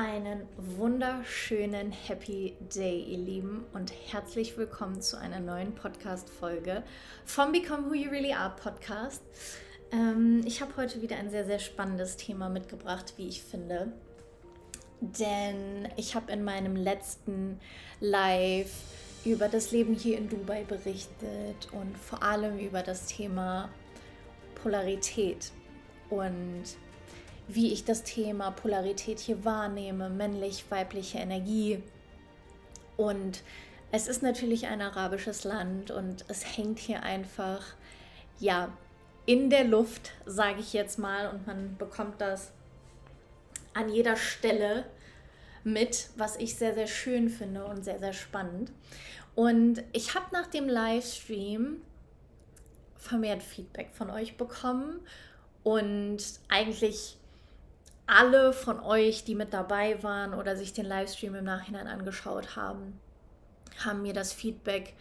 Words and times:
Einen 0.00 0.46
wunderschönen 0.56 1.90
Happy 1.90 2.54
Day, 2.72 3.02
ihr 3.02 3.18
Lieben, 3.18 3.64
und 3.72 3.92
herzlich 4.12 4.56
willkommen 4.56 5.02
zu 5.02 5.18
einer 5.18 5.40
neuen 5.40 5.74
Podcast-Folge 5.74 6.84
vom 7.24 7.50
Become 7.50 7.90
Who 7.90 7.94
You 7.94 8.10
Really 8.10 8.32
Are 8.32 8.54
Podcast. 8.54 9.24
Ähm, 9.90 10.42
ich 10.46 10.60
habe 10.60 10.76
heute 10.76 11.02
wieder 11.02 11.16
ein 11.16 11.30
sehr, 11.30 11.44
sehr 11.46 11.58
spannendes 11.58 12.16
Thema 12.16 12.48
mitgebracht, 12.48 13.14
wie 13.16 13.26
ich 13.26 13.42
finde. 13.42 13.90
Denn 15.00 15.88
ich 15.96 16.14
habe 16.14 16.30
in 16.30 16.44
meinem 16.44 16.76
letzten 16.76 17.58
Live 17.98 18.70
über 19.24 19.48
das 19.48 19.72
Leben 19.72 19.94
hier 19.94 20.16
in 20.16 20.28
Dubai 20.28 20.62
berichtet 20.62 21.72
und 21.72 21.98
vor 21.98 22.22
allem 22.22 22.60
über 22.60 22.84
das 22.84 23.06
Thema 23.06 23.68
Polarität 24.62 25.50
und 26.08 26.62
wie 27.48 27.72
ich 27.72 27.84
das 27.84 28.02
Thema 28.04 28.50
Polarität 28.50 29.18
hier 29.18 29.44
wahrnehme, 29.44 30.10
männlich-weibliche 30.10 31.18
Energie. 31.18 31.82
Und 32.96 33.42
es 33.90 34.06
ist 34.06 34.22
natürlich 34.22 34.66
ein 34.66 34.82
arabisches 34.82 35.44
Land 35.44 35.90
und 35.90 36.26
es 36.28 36.56
hängt 36.56 36.78
hier 36.78 37.02
einfach, 37.02 37.64
ja, 38.38 38.70
in 39.24 39.50
der 39.50 39.64
Luft, 39.64 40.12
sage 40.26 40.60
ich 40.60 40.72
jetzt 40.72 40.98
mal, 40.98 41.28
und 41.30 41.46
man 41.46 41.76
bekommt 41.76 42.20
das 42.20 42.52
an 43.74 43.88
jeder 43.88 44.16
Stelle 44.16 44.84
mit, 45.64 46.08
was 46.16 46.36
ich 46.36 46.56
sehr, 46.56 46.74
sehr 46.74 46.86
schön 46.86 47.28
finde 47.28 47.64
und 47.64 47.84
sehr, 47.84 47.98
sehr 47.98 48.12
spannend. 48.12 48.72
Und 49.34 49.82
ich 49.92 50.14
habe 50.14 50.26
nach 50.32 50.46
dem 50.46 50.68
Livestream 50.68 51.82
vermehrt 52.96 53.42
Feedback 53.42 53.90
von 53.92 54.10
euch 54.10 54.36
bekommen 54.36 55.00
und 55.62 56.18
eigentlich 56.48 57.18
alle 58.08 58.54
von 58.54 58.80
euch, 58.80 59.22
die 59.24 59.34
mit 59.34 59.52
dabei 59.52 60.02
waren 60.02 60.34
oder 60.34 60.56
sich 60.56 60.72
den 60.72 60.86
Livestream 60.86 61.34
im 61.34 61.44
Nachhinein 61.44 61.86
angeschaut 61.86 62.56
haben, 62.56 62.98
haben 63.84 64.02
mir 64.02 64.14
das 64.14 64.32
Feedback 64.32 64.94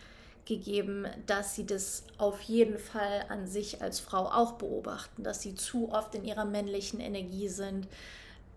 gegeben, 0.46 1.08
dass 1.26 1.56
sie 1.56 1.66
das 1.66 2.04
auf 2.18 2.42
jeden 2.42 2.78
Fall 2.78 3.26
an 3.30 3.48
sich 3.48 3.82
als 3.82 4.00
Frau 4.00 4.26
auch 4.26 4.54
beobachten, 4.54 5.24
dass 5.24 5.42
sie 5.42 5.56
zu 5.56 5.92
oft 5.92 6.16
in 6.16 6.26
ihrer 6.26 6.46
männlichen 6.46 7.00
Energie 7.00 7.48
sind, 7.48 7.88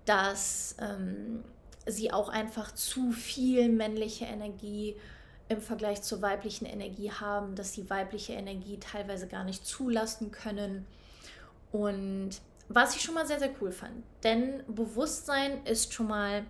dass 0.04 0.74
ähm, 0.80 1.44
sie 1.86 2.12
auch 2.12 2.28
einfach 2.28 2.72
zu 2.72 3.12
viel 3.12 3.68
männliche 3.68 4.24
Energie 4.24 4.96
im 5.48 5.60
Vergleich 5.60 6.02
zur 6.02 6.22
weiblichen 6.22 6.66
Energie 6.66 7.12
haben, 7.12 7.54
dass 7.54 7.72
sie 7.72 7.88
weibliche 7.88 8.32
Energie 8.32 8.78
teilweise 8.78 9.28
gar 9.28 9.44
nicht 9.44 9.64
zulassen 9.64 10.32
können. 10.32 10.86
Und 11.72 12.40
was 12.72 12.94
ich 12.94 13.02
schon 13.02 13.14
mal 13.14 13.26
sehr, 13.26 13.40
sehr 13.40 13.50
cool 13.60 13.72
fand. 13.72 14.04
Denn 14.22 14.62
Bewusstsein 14.68 15.66
ist 15.66 15.92
schon 15.92 16.06
mal 16.06 16.44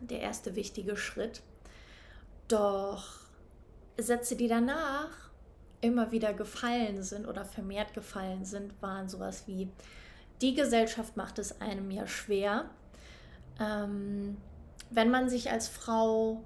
der 0.00 0.20
erste 0.20 0.56
wichtige 0.56 0.96
Schritt. 0.96 1.42
Doch 2.48 3.20
Sätze, 3.98 4.36
die 4.36 4.48
danach 4.48 5.10
immer 5.82 6.12
wieder 6.12 6.32
gefallen 6.32 7.02
sind 7.02 7.28
oder 7.28 7.44
vermehrt 7.44 7.92
gefallen 7.92 8.46
sind, 8.46 8.72
waren 8.80 9.08
sowas 9.08 9.44
wie, 9.46 9.68
die 10.40 10.54
Gesellschaft 10.54 11.16
macht 11.16 11.38
es 11.38 11.60
einem 11.60 11.90
ja 11.90 12.06
schwer. 12.06 12.70
Ähm, 13.60 14.38
wenn 14.90 15.10
man 15.10 15.28
sich 15.28 15.50
als 15.50 15.68
Frau 15.68 16.42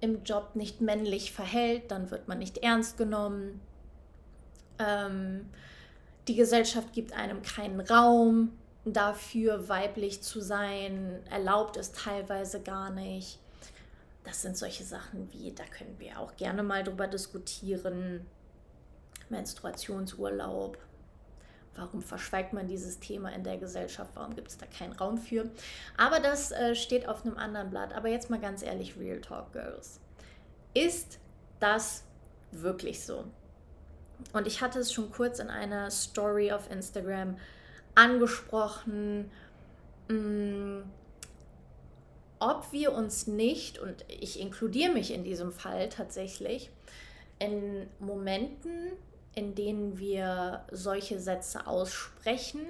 im 0.00 0.24
Job 0.24 0.56
nicht 0.56 0.80
männlich 0.80 1.30
verhält, 1.30 1.90
dann 1.92 2.10
wird 2.10 2.26
man 2.26 2.38
nicht 2.38 2.58
ernst 2.58 2.96
genommen. 2.96 3.60
Ähm, 4.80 5.50
die 6.28 6.36
Gesellschaft 6.36 6.92
gibt 6.92 7.12
einem 7.12 7.42
keinen 7.42 7.80
Raum 7.80 8.52
dafür, 8.84 9.68
weiblich 9.68 10.22
zu 10.22 10.40
sein, 10.40 11.20
erlaubt 11.30 11.76
es 11.76 11.92
teilweise 11.92 12.60
gar 12.60 12.90
nicht. 12.90 13.38
Das 14.24 14.42
sind 14.42 14.56
solche 14.56 14.84
Sachen 14.84 15.32
wie, 15.32 15.52
da 15.52 15.64
können 15.64 15.96
wir 15.98 16.18
auch 16.20 16.36
gerne 16.36 16.62
mal 16.62 16.84
drüber 16.84 17.06
diskutieren. 17.06 18.26
Menstruationsurlaub. 19.30 20.78
Warum 21.74 22.02
verschweigt 22.02 22.52
man 22.52 22.66
dieses 22.66 22.98
Thema 22.98 23.30
in 23.30 23.44
der 23.44 23.56
Gesellschaft? 23.56 24.10
Warum 24.14 24.34
gibt 24.34 24.48
es 24.48 24.58
da 24.58 24.66
keinen 24.66 24.92
Raum 24.92 25.16
für? 25.16 25.48
Aber 25.96 26.18
das 26.18 26.50
äh, 26.50 26.74
steht 26.74 27.08
auf 27.08 27.24
einem 27.24 27.36
anderen 27.36 27.70
Blatt. 27.70 27.94
Aber 27.94 28.08
jetzt 28.08 28.30
mal 28.30 28.40
ganz 28.40 28.62
ehrlich, 28.62 28.98
Real 28.98 29.20
Talk 29.20 29.52
Girls. 29.52 30.00
Ist 30.74 31.20
das 31.60 32.04
wirklich 32.50 33.04
so? 33.04 33.24
Und 34.32 34.46
ich 34.46 34.60
hatte 34.60 34.80
es 34.80 34.92
schon 34.92 35.10
kurz 35.10 35.38
in 35.38 35.50
einer 35.50 35.90
Story 35.90 36.52
auf 36.52 36.70
Instagram 36.70 37.36
angesprochen, 37.94 39.30
mh, 40.08 40.14
mm, 40.14 40.82
ob 42.40 42.72
wir 42.72 42.92
uns 42.92 43.26
nicht, 43.26 43.78
und 43.78 44.04
ich 44.08 44.38
inkludiere 44.38 44.92
mich 44.92 45.12
in 45.12 45.24
diesem 45.24 45.52
Fall 45.52 45.88
tatsächlich, 45.88 46.70
in 47.40 47.88
Momenten, 47.98 48.92
in 49.34 49.54
denen 49.54 49.98
wir 49.98 50.64
solche 50.70 51.20
Sätze 51.20 51.66
aussprechen, 51.66 52.60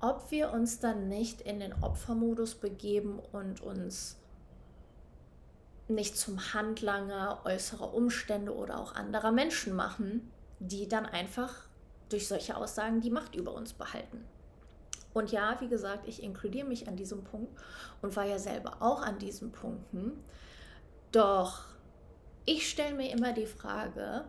ob 0.00 0.30
wir 0.30 0.52
uns 0.52 0.80
dann 0.80 1.08
nicht 1.08 1.40
in 1.40 1.60
den 1.60 1.72
Opfermodus 1.82 2.54
begeben 2.54 3.18
und 3.32 3.60
uns 3.60 4.16
nicht 5.88 6.16
zum 6.16 6.52
Handlanger 6.52 7.40
äußerer 7.44 7.94
Umstände 7.94 8.54
oder 8.54 8.78
auch 8.78 8.94
anderer 8.94 9.32
Menschen 9.32 9.74
machen, 9.74 10.30
die 10.60 10.88
dann 10.88 11.06
einfach 11.06 11.54
durch 12.08 12.28
solche 12.28 12.56
Aussagen 12.56 13.00
die 13.00 13.10
Macht 13.10 13.34
über 13.34 13.52
uns 13.54 13.72
behalten. 13.72 14.24
Und 15.14 15.32
ja, 15.32 15.56
wie 15.60 15.68
gesagt, 15.68 16.06
ich 16.06 16.22
inkludiere 16.22 16.66
mich 16.66 16.88
an 16.88 16.96
diesem 16.96 17.24
Punkt 17.24 17.58
und 18.02 18.14
war 18.16 18.24
ja 18.24 18.38
selber 18.38 18.76
auch 18.80 19.02
an 19.02 19.18
diesen 19.18 19.52
Punkten. 19.52 20.12
Doch 21.12 21.64
ich 22.44 22.68
stelle 22.68 22.94
mir 22.94 23.10
immer 23.10 23.32
die 23.32 23.46
Frage, 23.46 24.24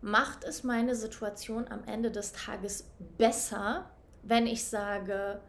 macht 0.00 0.44
es 0.44 0.62
meine 0.62 0.94
Situation 0.94 1.66
am 1.68 1.84
Ende 1.84 2.10
des 2.10 2.32
Tages 2.32 2.88
besser, 3.18 3.90
wenn 4.22 4.46
ich 4.46 4.64
sage, 4.64 5.40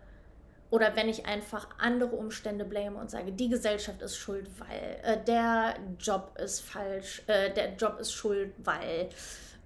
oder 0.69 0.95
wenn 0.95 1.07
ich 1.07 1.27
einfach 1.27 1.67
andere 1.77 2.15
Umstände 2.15 2.65
blame 2.65 2.97
und 2.97 3.11
sage, 3.11 3.31
die 3.31 3.49
Gesellschaft 3.49 4.01
ist 4.01 4.17
schuld, 4.17 4.49
weil 4.57 4.99
äh, 5.03 5.23
der 5.23 5.75
Job 5.99 6.35
ist 6.39 6.61
falsch, 6.61 7.21
äh, 7.27 7.53
der 7.53 7.75
Job 7.75 7.99
ist 7.99 8.11
schuld, 8.11 8.53
weil 8.57 9.09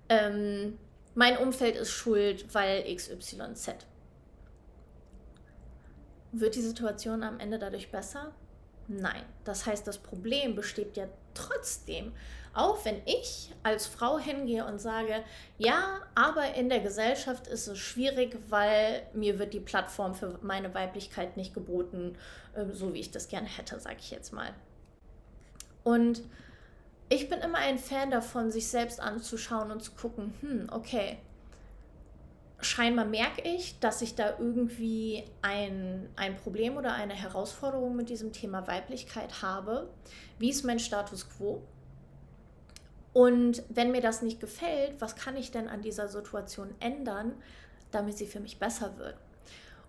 ähm, 0.09 0.78
mein 1.16 1.38
Umfeld 1.38 1.75
ist 1.75 1.91
schuld, 1.91 2.53
weil 2.53 2.84
XYZ. 2.95 3.75
Wird 6.31 6.56
die 6.56 6.62
Situation 6.62 7.23
am 7.23 7.40
Ende 7.40 7.57
dadurch 7.57 7.91
besser? 7.91 8.34
Nein. 8.88 9.23
Das 9.44 9.66
heißt, 9.66 9.88
das 9.88 9.97
Problem 9.97 10.56
besteht 10.56 10.95
ja 10.95 11.07
trotzdem. 11.34 12.13
Auch 12.53 12.84
wenn 12.85 13.01
ich 13.06 13.53
als 13.62 13.85
Frau 13.85 14.18
hingehe 14.18 14.66
und 14.66 14.79
sage, 14.79 15.23
ja, 15.57 16.01
aber 16.16 16.56
in 16.56 16.69
der 16.69 16.79
Gesellschaft 16.79 17.47
ist 17.47 17.68
es 17.68 17.78
schwierig, 17.78 18.38
weil 18.50 19.03
mir 19.13 19.38
wird 19.38 19.53
die 19.53 19.59
Plattform 19.59 20.16
für 20.16 20.39
meine 20.41 20.74
Weiblichkeit 20.74 21.38
nicht 21.38 21.53
geboten, 21.53 22.18
ähm, 22.56 22.74
so 22.74 22.94
wie 22.94 23.00
ich 23.00 23.12
das 23.12 23.28
gerne 23.28 23.47
hätte, 23.47 23.79
sage 23.79 23.97
ich 24.00 24.09
jetzt 24.09 24.34
mal. 24.34 24.53
Und 25.84 26.24
ich 27.09 27.29
bin 27.29 27.40
immer 27.40 27.59
ein 27.59 27.78
Fan 27.78 28.12
davon, 28.12 28.51
sich 28.51 28.68
selbst 28.68 29.00
anzuschauen 29.00 29.72
und 29.72 29.81
zu 29.81 29.91
gucken, 29.91 30.34
hm, 30.41 30.68
okay, 30.72 31.18
scheinbar 32.59 33.06
merke 33.06 33.41
ich, 33.41 33.79
dass 33.79 34.01
ich 34.01 34.16
da 34.16 34.38
irgendwie 34.38 35.23
ein, 35.41 36.09
ein 36.16 36.35
Problem 36.35 36.75
oder 36.75 36.94
eine 36.94 37.13
Herausforderung 37.13 37.95
mit 37.95 38.09
diesem 38.09 38.34
Thema 38.34 38.68
Weiblichkeit 38.68 39.41
habe. 39.41 39.90
Wie 40.40 40.50
ist 40.50 40.66
mein 40.66 40.79
Status 40.79 41.29
quo? 41.29 41.62
Und 43.13 43.63
wenn 43.69 43.91
mir 43.91 44.01
das 44.01 44.22
nicht 44.22 44.39
gefällt, 44.39 45.00
was 45.00 45.16
kann 45.16 45.38
ich 45.38 45.51
denn 45.51 45.68
an 45.68 45.81
dieser 45.81 46.07
Situation 46.07 46.75
ändern, 46.79 47.34
damit 47.91 48.18
sie 48.18 48.28
für 48.28 48.39
mich 48.39 48.59
besser 48.59 48.97
wird? 48.97 49.16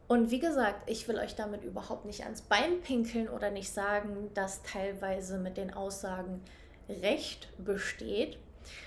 Und 0.06 0.30
wie 0.30 0.38
gesagt, 0.38 0.88
ich 0.88 1.06
will 1.06 1.18
euch 1.18 1.34
damit 1.34 1.64
überhaupt 1.64 2.06
nicht 2.06 2.24
ans 2.24 2.40
Bein 2.40 2.80
pinkeln 2.80 3.28
oder 3.28 3.50
nicht 3.50 3.70
sagen, 3.70 4.30
dass 4.32 4.62
teilweise 4.62 5.36
mit 5.36 5.58
den 5.58 5.74
Aussagen 5.74 6.40
Recht 6.88 7.48
besteht. 7.64 8.38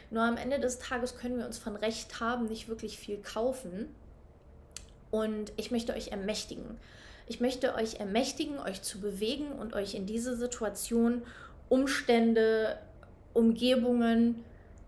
Nur 0.10 0.24
am 0.24 0.38
Ende 0.38 0.60
des 0.60 0.80
Tages 0.80 1.18
können 1.18 1.38
wir 1.38 1.46
uns 1.46 1.58
von 1.58 1.76
Recht 1.76 2.20
haben 2.20 2.48
nicht 2.48 2.68
wirklich 2.68 2.98
viel 2.98 3.18
kaufen. 3.18 3.88
Und 5.10 5.52
ich 5.58 5.72
möchte 5.72 5.94
euch 5.94 6.10
ermächtigen. 6.10 6.78
Ich 7.28 7.40
möchte 7.40 7.76
euch 7.76 8.00
ermächtigen, 8.00 8.60
euch 8.60 8.82
zu 8.82 9.00
bewegen 9.00 9.52
und 9.52 9.74
euch 9.74 9.94
in 9.94 10.06
diese 10.06 10.36
Situation, 10.36 11.24
Umstände, 11.70 12.78
Umgebungen 13.34 14.44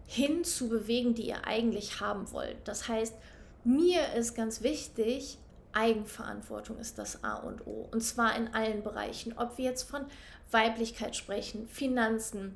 hinzubewegen, 0.07 1.13
die 1.15 1.27
ihr 1.27 1.47
eigentlich 1.47 2.01
haben 2.01 2.31
wollt. 2.31 2.57
Das 2.65 2.87
heißt, 2.87 3.15
mir 3.63 4.13
ist 4.15 4.35
ganz 4.35 4.61
wichtig, 4.61 5.37
Eigenverantwortung 5.71 6.77
ist 6.79 6.97
das 6.97 7.23
A 7.23 7.35
und 7.35 7.65
O. 7.65 7.87
Und 7.91 8.01
zwar 8.01 8.35
in 8.35 8.53
allen 8.53 8.83
Bereichen. 8.83 9.33
Ob 9.37 9.57
wir 9.57 9.65
jetzt 9.65 9.89
von 9.89 10.05
Weiblichkeit 10.51 11.15
sprechen, 11.15 11.67
Finanzen, 11.67 12.55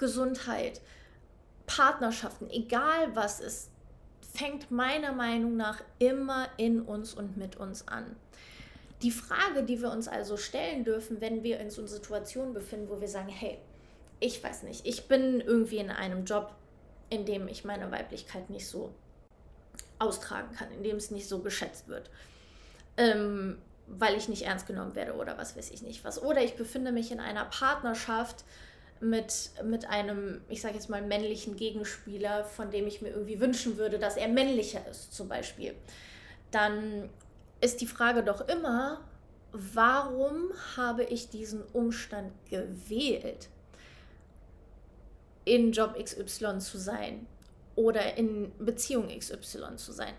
Gesundheit, 0.00 0.80
Partnerschaften, 1.66 2.50
egal 2.50 3.14
was 3.14 3.38
es 3.40 3.70
fängt 4.32 4.70
meiner 4.70 5.12
Meinung 5.12 5.56
nach 5.56 5.80
immer 5.98 6.48
in 6.56 6.80
uns 6.82 7.14
und 7.14 7.36
mit 7.36 7.56
uns 7.56 7.86
an. 7.86 8.16
Die 9.02 9.10
Frage, 9.10 9.62
die 9.62 9.80
wir 9.80 9.90
uns 9.90 10.08
also 10.08 10.36
stellen 10.36 10.84
dürfen, 10.84 11.20
wenn 11.20 11.42
wir 11.42 11.58
in 11.60 11.70
so 11.70 11.80
einer 11.82 11.88
Situation 11.88 12.52
befinden, 12.52 12.88
wo 12.88 13.00
wir 13.00 13.08
sagen, 13.08 13.28
hey, 13.28 13.58
ich 14.18 14.42
weiß 14.42 14.64
nicht, 14.64 14.86
ich 14.86 15.08
bin 15.08 15.40
irgendwie 15.40 15.78
in 15.78 15.90
einem 15.90 16.24
Job, 16.24 16.54
in 17.08 17.24
dem 17.24 17.48
ich 17.48 17.64
meine 17.64 17.90
Weiblichkeit 17.90 18.50
nicht 18.50 18.66
so 18.66 18.92
austragen 19.98 20.54
kann, 20.54 20.70
in 20.72 20.82
dem 20.82 20.96
es 20.96 21.10
nicht 21.10 21.28
so 21.28 21.40
geschätzt 21.40 21.88
wird, 21.88 22.10
ähm, 22.96 23.58
weil 23.86 24.16
ich 24.16 24.28
nicht 24.28 24.42
ernst 24.42 24.66
genommen 24.66 24.94
werde 24.94 25.14
oder 25.14 25.36
was 25.38 25.56
weiß 25.56 25.70
ich 25.70 25.82
nicht 25.82 26.04
was. 26.04 26.22
Oder 26.22 26.42
ich 26.42 26.56
befinde 26.56 26.92
mich 26.92 27.10
in 27.10 27.20
einer 27.20 27.46
Partnerschaft 27.46 28.44
mit, 29.00 29.50
mit 29.64 29.88
einem, 29.88 30.42
ich 30.48 30.60
sage 30.60 30.74
jetzt 30.74 30.90
mal, 30.90 31.02
männlichen 31.02 31.56
Gegenspieler, 31.56 32.44
von 32.44 32.70
dem 32.70 32.86
ich 32.86 33.00
mir 33.00 33.10
irgendwie 33.10 33.40
wünschen 33.40 33.78
würde, 33.78 33.98
dass 33.98 34.16
er 34.16 34.28
männlicher 34.28 34.86
ist, 34.86 35.14
zum 35.14 35.28
Beispiel. 35.28 35.74
Dann 36.50 37.08
ist 37.60 37.80
die 37.80 37.86
Frage 37.86 38.22
doch 38.22 38.46
immer, 38.48 39.00
warum 39.52 40.52
habe 40.76 41.04
ich 41.04 41.30
diesen 41.30 41.62
Umstand 41.72 42.32
gewählt, 42.48 43.48
in 45.44 45.72
Job 45.72 45.96
XY 45.98 46.58
zu 46.58 46.78
sein 46.78 47.26
oder 47.74 48.16
in 48.18 48.52
Beziehung 48.58 49.08
XY 49.08 49.76
zu 49.76 49.92
sein? 49.92 50.14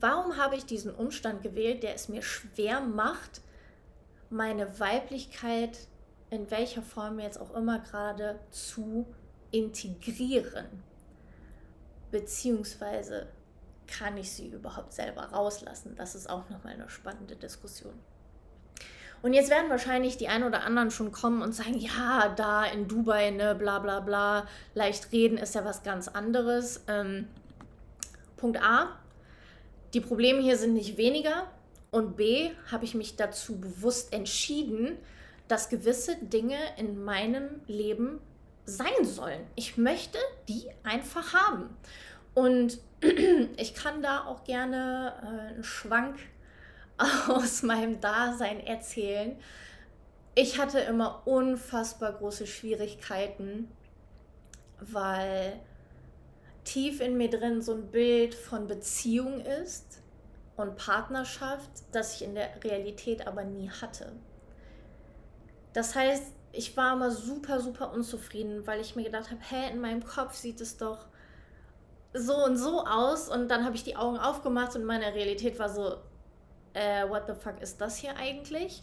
Warum 0.00 0.36
habe 0.36 0.56
ich 0.56 0.66
diesen 0.66 0.94
Umstand 0.94 1.42
gewählt, 1.42 1.82
der 1.82 1.94
es 1.94 2.08
mir 2.08 2.22
schwer 2.22 2.80
macht, 2.80 3.40
meine 4.28 4.78
Weiblichkeit 4.80 5.78
in 6.36 6.50
welcher 6.50 6.82
Form 6.82 7.18
jetzt 7.18 7.40
auch 7.40 7.54
immer 7.54 7.78
gerade 7.78 8.38
zu 8.50 9.06
integrieren? 9.50 10.66
Beziehungsweise 12.10 13.28
kann 13.86 14.16
ich 14.16 14.30
sie 14.30 14.48
überhaupt 14.48 14.92
selber 14.92 15.22
rauslassen? 15.22 15.94
Das 15.96 16.14
ist 16.14 16.28
auch 16.28 16.48
nochmal 16.50 16.74
eine 16.74 16.88
spannende 16.88 17.36
Diskussion. 17.36 17.94
Und 19.22 19.32
jetzt 19.32 19.50
werden 19.50 19.70
wahrscheinlich 19.70 20.18
die 20.18 20.28
einen 20.28 20.44
oder 20.44 20.62
anderen 20.62 20.90
schon 20.90 21.10
kommen 21.10 21.40
und 21.40 21.52
sagen, 21.52 21.78
ja, 21.78 22.28
da 22.36 22.64
in 22.64 22.86
Dubai, 22.86 23.30
ne, 23.30 23.54
bla 23.54 23.78
bla 23.78 24.00
bla, 24.00 24.46
leicht 24.74 25.10
reden 25.12 25.38
ist 25.38 25.54
ja 25.54 25.64
was 25.64 25.82
ganz 25.82 26.06
anderes. 26.06 26.84
Ähm, 26.86 27.26
Punkt 28.36 28.62
A, 28.62 28.98
die 29.94 30.00
Probleme 30.02 30.42
hier 30.42 30.58
sind 30.58 30.74
nicht 30.74 30.98
weniger. 30.98 31.50
Und 31.90 32.16
B, 32.16 32.50
habe 32.70 32.84
ich 32.84 32.94
mich 32.94 33.16
dazu 33.16 33.58
bewusst 33.58 34.12
entschieden, 34.12 34.98
dass 35.48 35.68
gewisse 35.68 36.16
Dinge 36.16 36.58
in 36.76 37.04
meinem 37.04 37.60
Leben 37.66 38.20
sein 38.64 39.04
sollen. 39.04 39.46
Ich 39.54 39.76
möchte 39.76 40.18
die 40.48 40.68
einfach 40.82 41.34
haben. 41.34 41.76
Und 42.34 42.78
ich 43.56 43.74
kann 43.74 44.02
da 44.02 44.24
auch 44.24 44.44
gerne 44.44 45.14
äh, 45.22 45.54
einen 45.54 45.64
Schwank 45.64 46.18
aus 47.28 47.62
meinem 47.62 48.00
Dasein 48.00 48.60
erzählen. 48.60 49.36
Ich 50.34 50.58
hatte 50.58 50.80
immer 50.80 51.26
unfassbar 51.26 52.12
große 52.12 52.46
Schwierigkeiten, 52.46 53.70
weil 54.80 55.58
tief 56.64 57.00
in 57.00 57.16
mir 57.16 57.30
drin 57.30 57.62
so 57.62 57.72
ein 57.72 57.90
Bild 57.90 58.34
von 58.34 58.66
Beziehung 58.66 59.40
ist 59.40 60.02
und 60.56 60.76
Partnerschaft, 60.76 61.70
das 61.92 62.16
ich 62.16 62.26
in 62.26 62.34
der 62.34 62.62
Realität 62.62 63.26
aber 63.26 63.44
nie 63.44 63.70
hatte. 63.70 64.12
Das 65.76 65.94
heißt, 65.94 66.32
ich 66.52 66.74
war 66.78 66.94
immer 66.94 67.10
super, 67.10 67.60
super 67.60 67.92
unzufrieden, 67.92 68.66
weil 68.66 68.80
ich 68.80 68.96
mir 68.96 69.04
gedacht 69.04 69.30
habe, 69.30 69.42
hä, 69.46 69.70
in 69.70 69.78
meinem 69.78 70.02
Kopf 70.02 70.32
sieht 70.32 70.62
es 70.62 70.78
doch 70.78 71.04
so 72.14 72.46
und 72.46 72.56
so 72.56 72.86
aus. 72.86 73.28
Und 73.28 73.48
dann 73.48 73.62
habe 73.66 73.76
ich 73.76 73.84
die 73.84 73.94
Augen 73.94 74.16
aufgemacht 74.16 74.74
und 74.74 74.86
meine 74.86 75.12
Realität 75.12 75.58
war 75.58 75.68
so, 75.68 75.98
äh, 76.72 77.06
what 77.10 77.24
the 77.26 77.34
fuck 77.34 77.60
ist 77.60 77.78
das 77.82 77.98
hier 77.98 78.16
eigentlich? 78.16 78.82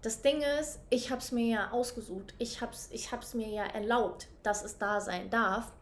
Das 0.00 0.22
Ding 0.22 0.42
ist, 0.60 0.78
ich 0.90 1.10
habe 1.10 1.20
es 1.20 1.32
mir 1.32 1.46
ja 1.46 1.70
ausgesucht, 1.72 2.34
ich 2.38 2.60
habe 2.60 2.70
es 2.70 2.88
ich 2.92 3.10
hab's 3.10 3.34
mir 3.34 3.48
ja 3.48 3.64
erlaubt, 3.64 4.28
dass 4.44 4.62
es 4.64 4.78
da 4.78 5.00
sein 5.00 5.28
darf, 5.28 5.72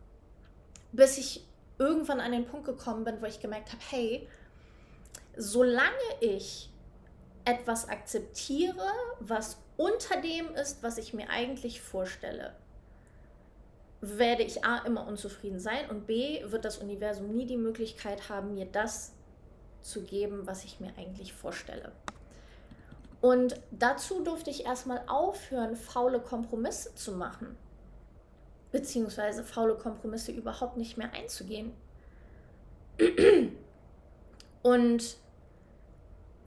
bis 0.91 1.19
ich 1.19 1.47
irgendwann 1.79 2.21
an 2.21 2.33
den 2.33 2.47
Punkt 2.47 2.65
gekommen 2.65 3.05
bin, 3.05 3.21
wo 3.21 3.27
ich 3.27 3.41
gemerkt 3.41 3.73
habe, 3.73 3.83
hey, 3.91 4.27
solange 5.37 5.93
ich 6.21 6.71
etwas 7.49 7.89
akzeptiere, 7.89 8.93
was 9.21 9.57
unter 9.79 10.21
dem 10.21 10.55
ist, 10.55 10.83
was 10.83 10.99
ich 10.99 11.15
mir 11.15 11.31
eigentlich 11.31 11.81
vorstelle, 11.81 12.55
werde 14.03 14.43
ich 14.43 14.65
A 14.65 14.79
immer 14.85 15.07
unzufrieden 15.07 15.59
sein 15.59 15.89
und 15.89 16.07
B 16.07 16.43
wird 16.45 16.67
das 16.67 16.77
Universum 16.77 17.35
nie 17.35 17.47
die 17.47 17.57
Möglichkeit 17.57 18.29
haben, 18.29 18.55
mir 18.55 18.67
das 18.67 19.13
zu 19.81 20.03
geben, 20.03 20.47
was 20.47 20.65
ich 20.65 20.79
mir 20.79 20.93
eigentlich 20.99 21.33
vorstelle. 21.33 21.93
Und 23.23 23.61
dazu 23.71 24.23
durfte 24.23 24.51
ich 24.51 24.67
erstmal 24.67 25.03
aufhören, 25.07 25.75
faule 25.75 26.21
Kompromisse 26.21 26.95
zu 26.95 27.13
machen, 27.13 27.57
beziehungsweise 28.73 29.43
faule 29.43 29.75
Kompromisse 29.75 30.33
überhaupt 30.33 30.77
nicht 30.77 30.99
mehr 30.99 31.13
einzugehen. 31.15 31.73
Und 34.63 35.17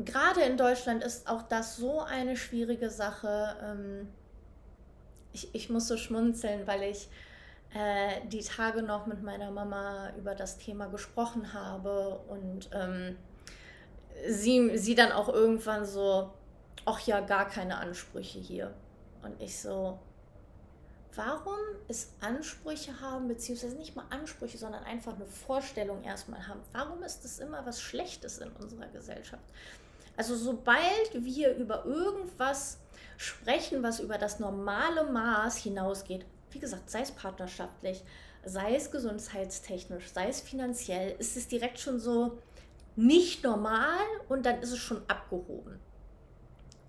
gerade 0.06 0.42
in 0.42 0.58
Deutschland 0.58 1.04
ist 1.04 1.28
auch 1.28 1.44
das 1.44 1.78
so 1.78 2.02
eine 2.02 2.38
schwierige 2.38 2.90
Sache. 2.90 3.56
Ähm, 3.64 4.08
ich, 5.34 5.54
ich 5.54 5.70
muss 5.70 5.88
so 5.88 5.98
schmunzeln, 5.98 6.68
weil 6.68 6.84
ich 6.84 7.10
äh, 7.74 8.26
die 8.28 8.44
Tage 8.44 8.84
noch 8.84 9.06
mit 9.06 9.24
meiner 9.24 9.52
Mama 9.52 10.12
über 10.18 10.36
das 10.36 10.58
Thema 10.58 10.88
gesprochen 10.88 11.54
habe 11.54 12.20
und 12.28 12.70
ähm, 12.74 13.18
sie, 14.28 14.78
sie 14.78 14.96
dann 14.96 15.12
auch 15.12 15.30
irgendwann 15.30 15.86
so, 15.86 16.32
ach 16.86 17.00
ja, 17.02 17.22
gar 17.22 17.48
keine 17.48 17.78
Ansprüche 17.78 18.40
hier. 18.40 18.74
Und 19.24 19.42
ich 19.42 19.60
so, 19.60 20.00
warum 21.16 21.58
ist 21.88 22.12
Ansprüche 22.22 23.00
haben, 23.02 23.28
beziehungsweise 23.28 23.76
nicht 23.76 23.96
mal 23.96 24.06
Ansprüche, 24.10 24.58
sondern 24.58 24.84
einfach 24.84 25.16
eine 25.16 25.26
Vorstellung 25.26 26.04
erstmal 26.04 26.48
haben, 26.48 26.62
warum 26.72 27.04
ist 27.04 27.24
das 27.24 27.40
immer 27.40 27.66
was 27.66 27.82
Schlechtes 27.82 28.40
in 28.40 28.50
unserer 28.52 28.88
Gesellschaft? 28.88 29.44
Also 30.18 30.36
sobald 30.36 31.12
wir 31.14 31.56
über 31.56 31.86
irgendwas 31.86 32.80
sprechen, 33.18 33.84
was 33.84 34.00
über 34.00 34.18
das 34.18 34.40
normale 34.40 35.06
Maß 35.06 35.58
hinausgeht, 35.58 36.26
wie 36.52 36.60
gesagt, 36.60 36.90
sei 36.90 37.02
es 37.02 37.12
partnerschaftlich, 37.12 38.04
sei 38.44 38.76
es 38.76 38.92
gesundheitstechnisch, 38.92 40.12
sei 40.12 40.28
es 40.28 40.42
finanziell, 40.42 41.16
ist 41.20 41.38
es 41.38 41.48
direkt 41.48 41.80
schon 41.80 42.00
so 42.00 42.40
nicht 42.96 43.44
normal 43.44 44.00
und 44.28 44.46
dann 44.46 44.62
ist 44.62 44.72
es 44.72 44.80
schon 44.80 45.02
abgehoben. 45.08 45.80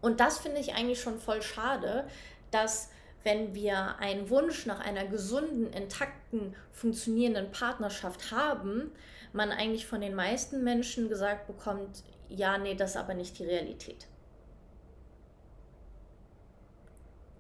Und 0.01 0.21
das 0.21 0.39
finde 0.39 0.61
ich 0.61 0.75
eigentlich 0.75 1.01
schon 1.01 1.21
voll 1.21 1.43
schade, 1.43 2.07
dass 2.51 2.91
wenn 3.23 3.55
wir 3.55 3.97
einen 3.99 4.31
Wunsch 4.31 4.67
nach 4.67 4.81
einer 4.81 5.07
gesunden, 5.07 5.73
intakten, 5.73 6.57
funktionierenden 6.73 7.53
Partnerschaft 7.53 8.33
haben, 8.33 8.91
man 9.33 9.53
eigentlich 9.53 9.87
von 9.87 10.01
den 10.01 10.15
meisten 10.15 10.65
Menschen 10.65 11.09
gesagt 11.09 11.47
bekommt, 11.47 12.03
ja, 12.37 12.59
nee, 12.59 12.75
das 12.75 12.91
ist 12.91 12.97
aber 12.97 13.15
nicht 13.15 13.39
die 13.39 13.45
Realität. 13.45 14.07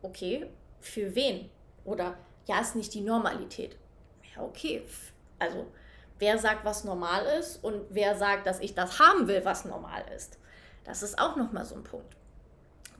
Okay, 0.03 0.51
für 0.81 1.15
wen? 1.15 1.51
Oder 1.85 2.17
ja, 2.47 2.61
ist 2.61 2.75
nicht 2.75 2.93
die 2.95 3.01
Normalität. 3.01 3.77
Ja, 4.35 4.43
okay. 4.43 4.83
Also, 5.39 5.67
wer 6.19 6.39
sagt, 6.39 6.65
was 6.65 6.85
normal 6.85 7.25
ist 7.39 7.63
und 7.63 7.85
wer 7.91 8.17
sagt, 8.17 8.47
dass 8.47 8.61
ich 8.61 8.75
das 8.75 8.99
haben 8.99 9.29
will, 9.29 9.45
was 9.45 9.65
normal 9.65 10.05
ist. 10.15 10.39
Das 10.85 11.03
ist 11.03 11.19
auch 11.19 11.37
nochmal 11.37 11.65
so 11.65 11.77
ein 11.77 11.85
Punkt. 11.85 12.17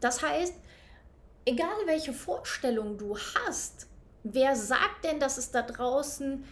Das 0.01 0.23
heißt, 0.23 0.55
egal 1.45 1.75
welche 1.87 2.13
Vorstellung 2.13 2.99
du 2.99 3.17
hast, 3.17 3.89
wer 4.23 4.55
sagt 4.57 5.05
denn, 5.05 5.21
dass 5.21 5.39
es 5.39 5.51
da 5.51 5.63
draußen 5.63 6.45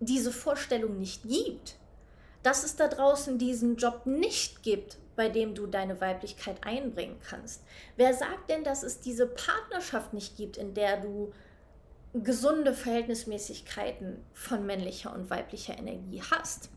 diese 0.00 0.32
Vorstellung 0.32 0.98
nicht 0.98 1.22
gibt? 1.22 1.76
Dass 2.42 2.64
es 2.64 2.76
da 2.76 2.88
draußen 2.88 3.38
diesen 3.38 3.76
Job 3.76 4.06
nicht 4.06 4.62
gibt, 4.62 4.98
bei 5.14 5.28
dem 5.28 5.54
du 5.54 5.66
deine 5.66 6.00
Weiblichkeit 6.00 6.56
einbringen 6.64 7.18
kannst? 7.28 7.62
Wer 7.96 8.14
sagt 8.14 8.50
denn, 8.50 8.64
dass 8.64 8.82
es 8.82 9.00
diese 9.00 9.26
Partnerschaft 9.26 10.12
nicht 10.12 10.36
gibt, 10.36 10.56
in 10.56 10.74
der 10.74 11.00
du 11.00 11.32
gesunde 12.14 12.74
Verhältnismäßigkeiten 12.74 14.24
von 14.32 14.66
männlicher 14.66 15.14
und 15.14 15.30
weiblicher 15.30 15.78
Energie 15.78 16.22
hast? 16.30 16.70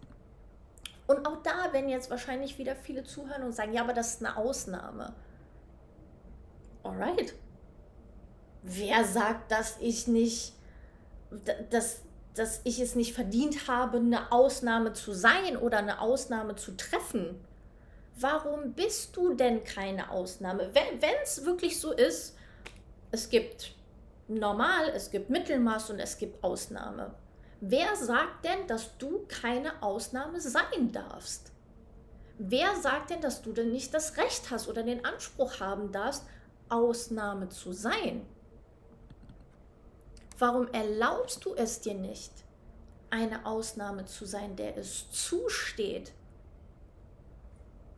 Und 1.07 1.25
auch 1.27 1.41
da 1.43 1.71
werden 1.71 1.89
jetzt 1.89 2.09
wahrscheinlich 2.09 2.57
wieder 2.57 2.75
viele 2.75 3.03
zuhören 3.03 3.43
und 3.43 3.53
sagen, 3.53 3.73
ja, 3.73 3.81
aber 3.81 3.93
das 3.93 4.15
ist 4.15 4.25
eine 4.25 4.37
Ausnahme. 4.37 5.13
Alright. 6.83 7.33
Wer 8.63 9.05
sagt, 9.05 9.51
dass 9.51 9.77
ich 9.79 10.07
nicht, 10.07 10.53
dass, 11.69 12.01
dass 12.35 12.61
ich 12.63 12.79
es 12.79 12.95
nicht 12.95 13.13
verdient 13.13 13.67
habe, 13.67 13.97
eine 13.97 14.31
Ausnahme 14.31 14.93
zu 14.93 15.13
sein 15.13 15.57
oder 15.57 15.79
eine 15.79 16.01
Ausnahme 16.01 16.55
zu 16.55 16.75
treffen? 16.75 17.39
warum 18.17 18.73
bist 18.73 19.15
du 19.15 19.33
denn 19.33 19.63
keine 19.63 20.09
Ausnahme? 20.09 20.69
Wenn 20.73 21.13
es 21.23 21.45
wirklich 21.45 21.79
so 21.79 21.91
ist, 21.91 22.35
es 23.11 23.29
gibt 23.29 23.73
normal, 24.27 24.89
es 24.89 25.11
gibt 25.11 25.29
Mittelmaß 25.29 25.91
und 25.91 25.99
es 25.99 26.17
gibt 26.17 26.43
Ausnahme. 26.43 27.13
Wer 27.61 27.95
sagt 27.95 28.45
denn, 28.45 28.67
dass 28.67 28.97
du 28.97 29.25
keine 29.27 29.81
Ausnahme 29.81 30.39
sein 30.41 30.91
darfst? 30.91 31.51
Wer 32.37 32.75
sagt 32.75 33.11
denn, 33.11 33.21
dass 33.21 33.41
du 33.41 33.53
denn 33.53 33.71
nicht 33.71 33.93
das 33.93 34.17
Recht 34.17 34.51
hast 34.51 34.67
oder 34.67 34.83
den 34.83 35.05
Anspruch 35.05 35.59
haben 35.59 35.91
darfst, 35.91 36.25
Ausnahme 36.67 37.49
zu 37.49 37.71
sein? 37.71 38.25
Warum 40.37 40.67
erlaubst 40.69 41.45
du 41.45 41.53
es 41.55 41.79
dir 41.79 41.93
nicht, 41.93 42.31
eine 43.09 43.45
Ausnahme 43.45 44.05
zu 44.05 44.25
sein, 44.25 44.55
der 44.55 44.77
es 44.77 45.09
zusteht, 45.11 46.11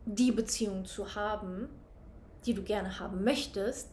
die 0.04 0.32
Beziehung 0.32 0.84
zu 0.84 1.14
haben, 1.14 1.68
die 2.46 2.54
du 2.54 2.62
gerne 2.62 2.98
haben 3.00 3.24
möchtest, 3.24 3.90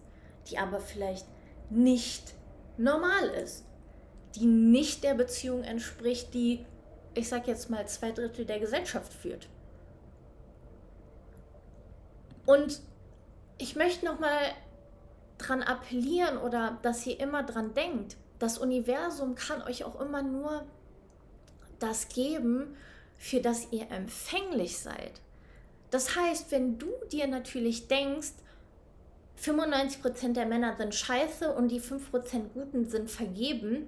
die 0.47 0.57
aber 0.57 0.79
vielleicht 0.79 1.25
nicht 1.69 2.35
normal 2.77 3.27
ist, 3.29 3.65
die 4.35 4.45
nicht 4.45 5.03
der 5.03 5.15
Beziehung 5.15 5.63
entspricht, 5.63 6.33
die, 6.33 6.65
ich 7.15 7.27
sag 7.27 7.47
jetzt 7.47 7.69
mal, 7.69 7.87
zwei 7.87 8.11
Drittel 8.11 8.45
der 8.45 8.59
Gesellschaft 8.59 9.11
führt. 9.13 9.47
Und 12.45 12.81
ich 13.57 13.75
möchte 13.75 14.05
nochmal 14.05 14.53
dran 15.37 15.63
appellieren 15.63 16.37
oder 16.37 16.77
dass 16.81 17.05
ihr 17.07 17.19
immer 17.19 17.43
dran 17.43 17.73
denkt, 17.73 18.17
das 18.39 18.57
Universum 18.57 19.35
kann 19.35 19.61
euch 19.63 19.83
auch 19.83 19.99
immer 19.99 20.21
nur 20.21 20.65
das 21.79 22.09
geben, 22.09 22.75
für 23.17 23.39
das 23.39 23.71
ihr 23.71 23.89
empfänglich 23.91 24.77
seid. 24.77 25.21
Das 25.91 26.15
heißt, 26.15 26.51
wenn 26.51 26.77
du 26.77 26.91
dir 27.11 27.27
natürlich 27.27 27.87
denkst, 27.87 28.33
95% 29.41 30.33
der 30.33 30.45
Männer 30.45 30.75
sind 30.75 30.95
scheiße 30.95 31.53
und 31.53 31.69
die 31.69 31.81
5% 31.81 32.49
Guten 32.53 32.89
sind 32.89 33.09
vergeben, 33.09 33.87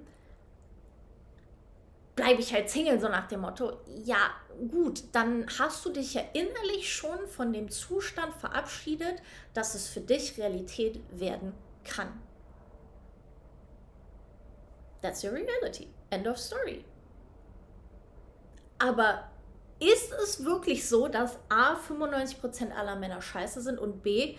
bleibe 2.14 2.40
ich 2.40 2.52
halt 2.52 2.68
Single, 2.68 3.00
so 3.00 3.08
nach 3.08 3.28
dem 3.28 3.40
Motto, 3.40 3.78
ja 4.04 4.30
gut, 4.70 5.04
dann 5.12 5.46
hast 5.58 5.84
du 5.84 5.90
dich 5.90 6.14
ja 6.14 6.22
innerlich 6.32 6.92
schon 6.92 7.28
von 7.28 7.52
dem 7.52 7.70
Zustand 7.70 8.34
verabschiedet, 8.34 9.22
dass 9.54 9.74
es 9.74 9.86
für 9.88 10.00
dich 10.00 10.36
Realität 10.36 11.00
werden 11.12 11.52
kann. 11.84 12.08
That's 15.00 15.22
your 15.22 15.32
reality. 15.32 15.88
End 16.10 16.26
of 16.26 16.38
story. 16.38 16.84
Aber 18.78 19.30
ist 19.80 20.12
es 20.12 20.44
wirklich 20.44 20.88
so, 20.88 21.08
dass 21.08 21.38
A, 21.48 21.74
95% 21.74 22.72
aller 22.72 22.96
Männer 22.96 23.22
scheiße 23.22 23.60
sind 23.60 23.78
und 23.78 24.02
B, 24.02 24.36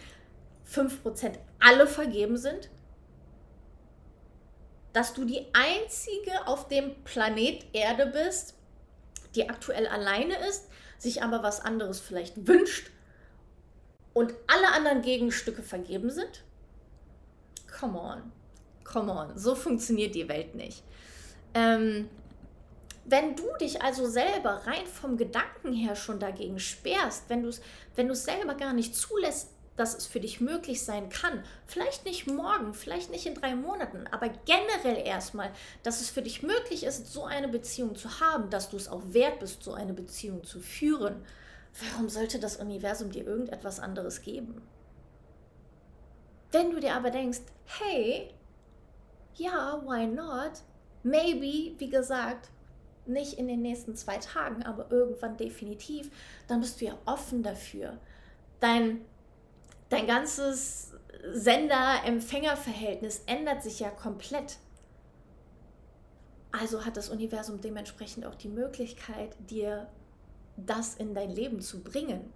5% 0.70 1.38
alle 1.60 1.88
vergeben 1.88 2.38
sind? 2.38 2.70
Dass 4.94 5.13
du 5.13 5.24
die 5.24 5.46
einzige 5.54 6.48
auf 6.48 6.68
dem 6.68 7.04
Planet 7.04 7.66
Erde 7.74 8.08
bist, 8.08 8.56
die 9.36 9.50
aktuell 9.50 9.88
alleine 9.88 10.36
ist, 10.48 10.68
sich 10.98 11.24
aber 11.24 11.44
was 11.44 11.62
anderes 11.62 12.00
vielleicht 12.00 12.48
wünscht 12.48 12.92
und 14.13 14.34
alle 14.48 14.74
anderen 14.74 15.01
Gegenstücke 15.01 15.63
vergeben 15.63 16.10
sind? 16.10 16.44
Come 17.80 18.00
on. 18.00 18.32
Come 18.91 19.12
on. 19.12 19.38
So 19.38 19.55
funktioniert 19.55 20.15
die 20.15 20.27
Welt 20.27 20.55
nicht. 20.55 20.84
Ähm, 21.53 22.10
wenn 23.05 23.36
du 23.36 23.46
dich 23.60 23.81
also 23.81 24.08
selber 24.08 24.62
rein 24.65 24.86
vom 24.86 25.17
Gedanken 25.17 25.74
her 25.74 25.96
schon 25.96 26.19
dagegen 26.19 26.60
sperrst, 26.60 27.29
wenn 27.29 27.43
du 27.43 27.50
es 27.50 27.62
wenn 27.96 28.13
selber 28.13 28.55
gar 28.55 28.74
nicht 28.74 28.96
zulässt, 28.96 29.50
dass 29.77 29.96
es 29.96 30.05
für 30.05 30.19
dich 30.19 30.41
möglich 30.41 30.84
sein 30.84 31.10
kann, 31.10 31.43
vielleicht 31.65 32.03
nicht 32.05 32.27
morgen, 32.27 32.74
vielleicht 32.74 33.12
nicht 33.12 33.25
in 33.25 33.36
drei 33.36 33.55
Monaten, 33.55 34.08
aber 34.12 34.29
generell 34.46 35.01
erstmal, 35.05 35.51
dass 35.84 36.01
es 36.01 36.10
für 36.10 36.22
dich 36.22 36.43
möglich 36.43 36.84
ist, 36.84 37.13
so 37.13 37.24
eine 37.24 37.48
Beziehung 37.48 37.96
zu 37.96 38.19
haben, 38.19 38.50
dass 38.50 38.69
du 38.69 38.77
es 38.77 38.89
auch 38.89 39.01
wert 39.08 39.39
bist, 39.39 39.63
so 39.63 39.74
eine 39.74 39.93
Beziehung 39.93 40.43
zu 40.43 40.60
führen, 40.60 41.24
warum 41.91 42.10
sollte 42.10 42.39
das 42.39 42.58
Universum 42.58 43.12
dir 43.12 43.25
irgendetwas 43.25 43.79
anderes 43.79 44.22
geben? 44.22 44.62
Wenn 46.51 46.72
du 46.72 46.79
dir 46.79 46.96
aber 46.96 47.12
denkst, 47.12 47.41
hey, 47.65 48.34
ja, 49.36 49.81
why 49.86 50.05
not? 50.07 50.62
Maybe, 51.03 51.79
wie 51.79 51.89
gesagt, 51.89 52.50
nicht 53.05 53.33
in 53.33 53.48
den 53.48 53.62
nächsten 53.62 53.95
zwei 53.95 54.17
Tagen, 54.17 54.63
aber 54.63 54.91
irgendwann 54.91 55.38
definitiv, 55.38 56.12
dann 56.48 56.62
bist 56.62 56.79
du 56.79 56.86
ja 56.86 56.98
offen 57.05 57.43
dafür. 57.43 57.98
Dein, 58.59 59.01
dein 59.89 60.07
ganzes 60.07 60.93
Sender-Empfänger-Verhältnis 61.31 63.24
ändert 63.25 63.63
sich 63.63 63.79
ja 63.79 63.89
komplett. 63.89 64.57
Also 66.51 66.86
hat 66.86 66.98
das 66.98 67.09
Universum 67.09 67.62
dementsprechend 67.62 68.25
auch 68.25 68.36
die 68.36 68.50
Möglichkeit, 68.50 69.36
dir 69.50 69.88
das 70.57 70.95
in 70.95 71.13
dein 71.13 71.29
Leben 71.29 71.62
zu 71.62 71.83
bringen. 71.83 72.31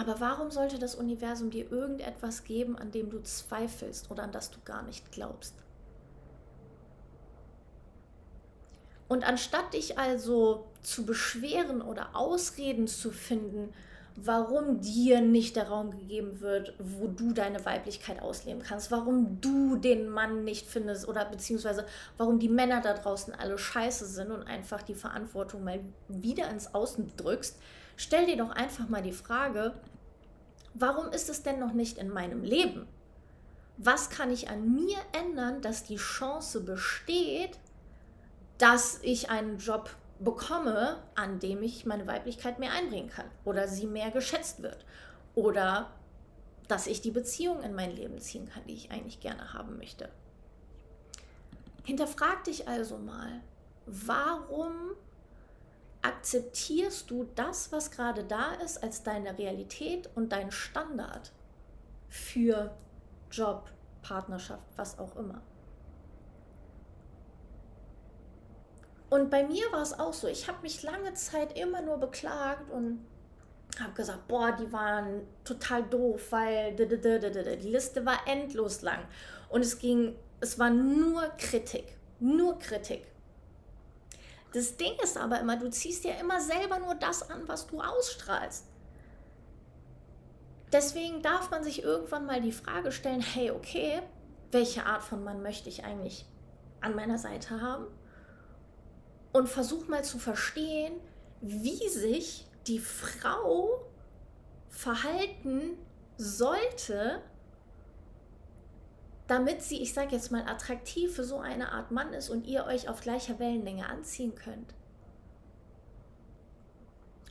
Aber 0.00 0.18
warum 0.18 0.50
sollte 0.50 0.78
das 0.78 0.94
Universum 0.94 1.50
dir 1.50 1.70
irgendetwas 1.70 2.44
geben, 2.44 2.74
an 2.78 2.90
dem 2.90 3.10
du 3.10 3.20
zweifelst 3.20 4.10
oder 4.10 4.22
an 4.22 4.32
das 4.32 4.50
du 4.50 4.58
gar 4.64 4.82
nicht 4.82 5.12
glaubst? 5.12 5.54
Und 9.08 9.28
anstatt 9.28 9.74
dich 9.74 9.98
also 9.98 10.70
zu 10.80 11.04
beschweren 11.04 11.82
oder 11.82 12.16
Ausreden 12.16 12.88
zu 12.88 13.10
finden, 13.10 13.74
warum 14.16 14.80
dir 14.80 15.20
nicht 15.20 15.56
der 15.56 15.68
Raum 15.68 15.90
gegeben 15.90 16.40
wird, 16.40 16.74
wo 16.78 17.06
du 17.06 17.32
deine 17.32 17.64
Weiblichkeit 17.64 18.20
ausleben 18.20 18.62
kannst, 18.62 18.90
warum 18.90 19.40
du 19.40 19.76
den 19.76 20.08
Mann 20.08 20.44
nicht 20.44 20.66
findest 20.66 21.08
oder 21.08 21.24
beziehungsweise 21.24 21.86
warum 22.16 22.38
die 22.38 22.48
Männer 22.48 22.80
da 22.80 22.94
draußen 22.94 23.34
alle 23.34 23.58
scheiße 23.58 24.06
sind 24.06 24.30
und 24.30 24.42
einfach 24.42 24.82
die 24.82 24.94
Verantwortung 24.94 25.64
mal 25.64 25.80
wieder 26.08 26.50
ins 26.50 26.74
Außen 26.74 27.12
drückst, 27.16 27.58
stell 27.96 28.26
dir 28.26 28.36
doch 28.36 28.50
einfach 28.50 28.88
mal 28.88 29.02
die 29.02 29.12
Frage, 29.12 29.74
warum 30.74 31.12
ist 31.12 31.30
es 31.30 31.42
denn 31.42 31.58
noch 31.58 31.72
nicht 31.72 31.98
in 31.98 32.08
meinem 32.08 32.42
Leben? 32.42 32.86
Was 33.76 34.10
kann 34.10 34.30
ich 34.30 34.50
an 34.50 34.74
mir 34.74 34.98
ändern, 35.12 35.62
dass 35.62 35.84
die 35.84 35.96
Chance 35.96 36.60
besteht, 36.60 37.58
dass 38.58 38.98
ich 39.02 39.30
einen 39.30 39.58
Job 39.58 39.90
bekomme, 40.20 41.02
an 41.14 41.40
dem 41.40 41.62
ich 41.62 41.86
meine 41.86 42.06
Weiblichkeit 42.06 42.58
mehr 42.58 42.72
einbringen 42.72 43.08
kann 43.08 43.26
oder 43.44 43.66
sie 43.66 43.86
mehr 43.86 44.10
geschätzt 44.10 44.62
wird 44.62 44.84
oder 45.34 45.90
dass 46.68 46.86
ich 46.86 47.00
die 47.00 47.10
Beziehung 47.10 47.62
in 47.62 47.74
mein 47.74 47.90
Leben 47.90 48.20
ziehen 48.20 48.48
kann, 48.48 48.64
die 48.66 48.74
ich 48.74 48.92
eigentlich 48.92 49.20
gerne 49.20 49.54
haben 49.54 49.76
möchte. 49.78 50.08
Hinterfrag 51.84 52.44
dich 52.44 52.68
also 52.68 52.98
mal, 52.98 53.40
warum 53.86 54.92
akzeptierst 56.02 57.10
du 57.10 57.26
das, 57.34 57.72
was 57.72 57.90
gerade 57.90 58.22
da 58.24 58.52
ist, 58.64 58.82
als 58.82 59.02
deine 59.02 59.36
Realität 59.36 60.08
und 60.14 60.30
dein 60.30 60.52
Standard 60.52 61.32
für 62.08 62.70
Job, 63.30 63.70
Partnerschaft, 64.02 64.66
was 64.76 64.98
auch 64.98 65.16
immer? 65.16 65.42
Und 69.10 69.28
bei 69.28 69.44
mir 69.44 69.64
war 69.72 69.82
es 69.82 69.98
auch 69.98 70.12
so. 70.12 70.28
Ich 70.28 70.48
habe 70.48 70.62
mich 70.62 70.82
lange 70.82 71.12
Zeit 71.14 71.58
immer 71.58 71.82
nur 71.82 71.98
beklagt 71.98 72.70
und 72.70 73.04
habe 73.78 73.92
gesagt, 73.92 74.28
boah, 74.28 74.52
die 74.52 74.72
waren 74.72 75.26
total 75.44 75.82
doof, 75.82 76.30
weil 76.30 76.74
die 76.76 77.68
Liste 77.68 78.06
war 78.06 78.20
endlos 78.26 78.82
lang. 78.82 79.00
Und 79.48 79.62
es 79.62 79.78
ging, 79.78 80.16
es 80.40 80.58
war 80.58 80.70
nur 80.70 81.22
Kritik, 81.38 81.96
nur 82.20 82.58
Kritik. 82.58 83.06
Das 84.52 84.76
Ding 84.76 84.92
ist 85.02 85.16
aber 85.16 85.40
immer, 85.40 85.56
du 85.56 85.70
ziehst 85.70 86.04
ja 86.04 86.14
immer 86.14 86.40
selber 86.40 86.78
nur 86.78 86.94
das 86.94 87.28
an, 87.30 87.46
was 87.46 87.66
du 87.66 87.80
ausstrahlst. 87.80 88.64
Deswegen 90.72 91.20
darf 91.22 91.50
man 91.50 91.64
sich 91.64 91.82
irgendwann 91.82 92.26
mal 92.26 92.40
die 92.40 92.52
Frage 92.52 92.92
stellen, 92.92 93.20
hey, 93.20 93.50
okay, 93.50 94.02
welche 94.52 94.86
Art 94.86 95.02
von 95.02 95.24
Mann 95.24 95.42
möchte 95.42 95.68
ich 95.68 95.84
eigentlich 95.84 96.26
an 96.80 96.94
meiner 96.94 97.18
Seite 97.18 97.60
haben? 97.60 97.86
Und 99.32 99.48
versuch 99.48 99.88
mal 99.88 100.04
zu 100.04 100.18
verstehen, 100.18 100.94
wie 101.40 101.88
sich 101.88 102.46
die 102.66 102.78
Frau 102.78 103.86
verhalten 104.68 105.78
sollte, 106.16 107.22
damit 109.26 109.62
sie, 109.62 109.80
ich 109.80 109.94
sage 109.94 110.14
jetzt 110.14 110.32
mal, 110.32 110.46
attraktiv 110.46 111.14
für 111.14 111.24
so 111.24 111.38
eine 111.38 111.72
Art 111.72 111.90
Mann 111.90 112.12
ist 112.12 112.30
und 112.30 112.46
ihr 112.46 112.64
euch 112.66 112.88
auf 112.88 113.00
gleicher 113.00 113.38
Wellenlänge 113.38 113.88
anziehen 113.88 114.34
könnt. 114.34 114.74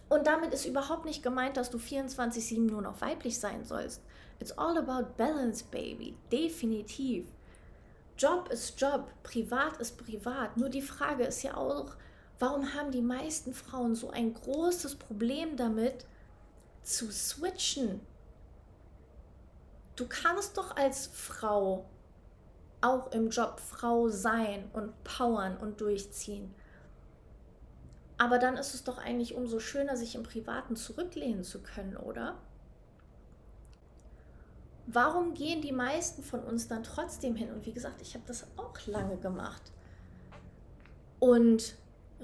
Und 0.08 0.26
damit 0.26 0.54
ist 0.54 0.66
überhaupt 0.66 1.06
nicht 1.06 1.22
gemeint, 1.22 1.56
dass 1.58 1.70
du 1.70 1.78
24-7 1.78 2.62
nur 2.62 2.82
noch 2.82 3.00
weiblich 3.02 3.40
sein 3.40 3.64
sollst. 3.64 4.02
It's 4.40 4.58
all 4.58 4.78
about 4.78 5.14
balance, 5.18 5.64
baby. 5.70 6.16
Definitiv. 6.32 7.28
Job 8.20 8.50
ist 8.50 8.80
Job, 8.80 9.10
privat 9.24 9.78
ist 9.78 9.98
privat. 9.98 10.58
Nur 10.58 10.68
die 10.68 10.82
Frage 10.82 11.24
ist 11.24 11.42
ja 11.42 11.56
auch, 11.56 11.96
warum 12.38 12.74
haben 12.74 12.92
die 12.92 13.02
meisten 13.02 13.54
Frauen 13.54 13.96
so 13.96 14.12
ein 14.12 14.34
großes 14.34 14.98
Problem 14.98 15.56
damit, 15.56 16.06
zu 16.84 17.12
switchen? 17.12 18.02
Du 19.96 20.06
kannst 20.08 20.58
doch 20.58 20.76
als 20.76 21.08
Frau 21.08 21.86
auch 22.82 23.12
im 23.14 23.30
Job 23.30 23.60
Frau 23.60 24.10
sein 24.10 24.70
und 24.74 25.04
powern 25.06 25.58
und 25.58 25.80
durchziehen. 25.80 26.54
Aber 28.18 28.38
dann 28.38 28.58
ist 28.58 28.74
es 28.74 28.84
doch 28.84 28.98
eigentlich 28.98 29.34
umso 29.36 29.60
schöner, 29.60 29.96
sich 29.96 30.16
im 30.16 30.24
Privaten 30.24 30.76
zurücklehnen 30.76 31.46
zu 31.46 31.62
können, 31.62 31.96
oder? 31.96 32.38
Warum 34.92 35.36
gehen 35.36 35.62
die 35.62 35.72
meisten 35.72 36.24
von 36.24 36.40
uns 36.44 36.68
dann 36.68 36.82
trotzdem 36.82 37.36
hin? 37.36 37.52
Und 37.52 37.64
wie 37.68 37.74
gesagt, 37.74 38.02
ich 38.02 38.16
habe 38.16 38.24
das 38.26 38.48
auch 38.58 38.74
lange 38.88 39.18
gemacht. 39.18 39.62
Und 41.20 41.76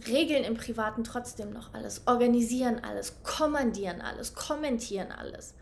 regeln 0.08 0.44
im 0.44 0.56
Privaten 0.56 1.04
trotzdem 1.04 1.54
noch 1.54 1.76
alles, 1.76 2.08
organisieren 2.08 2.84
alles, 2.84 3.22
kommandieren 3.24 4.02
alles, 4.02 4.34
kommentieren 4.34 5.12
alles. 5.12 5.54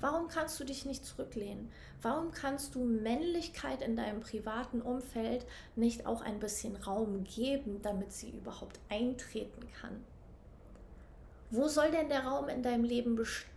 Warum 0.00 0.28
kannst 0.28 0.60
du 0.60 0.64
dich 0.64 0.84
nicht 0.84 1.04
zurücklehnen? 1.04 1.68
Warum 2.00 2.30
kannst 2.30 2.76
du 2.76 2.84
Männlichkeit 2.84 3.82
in 3.82 3.96
deinem 3.96 4.20
privaten 4.20 4.82
Umfeld 4.82 5.44
nicht 5.74 6.06
auch 6.06 6.22
ein 6.22 6.38
bisschen 6.38 6.76
Raum 6.76 7.24
geben, 7.24 7.82
damit 7.82 8.12
sie 8.12 8.30
überhaupt 8.30 8.78
eintreten 8.88 9.66
kann? 9.80 10.04
Wo 11.50 11.66
soll 11.66 11.90
denn 11.90 12.08
der 12.08 12.24
Raum 12.24 12.48
in 12.48 12.62
deinem 12.62 12.84
Leben 12.84 13.16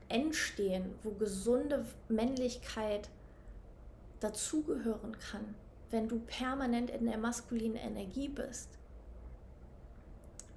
entstehen, 0.09 0.93
wo 1.03 1.11
gesunde 1.11 1.85
Männlichkeit 2.09 3.09
dazugehören 4.19 5.17
kann, 5.31 5.55
wenn 5.91 6.07
du 6.07 6.19
permanent 6.19 6.89
in 6.89 7.05
der 7.05 7.17
maskulinen 7.17 7.77
Energie 7.77 8.29
bist? 8.29 8.69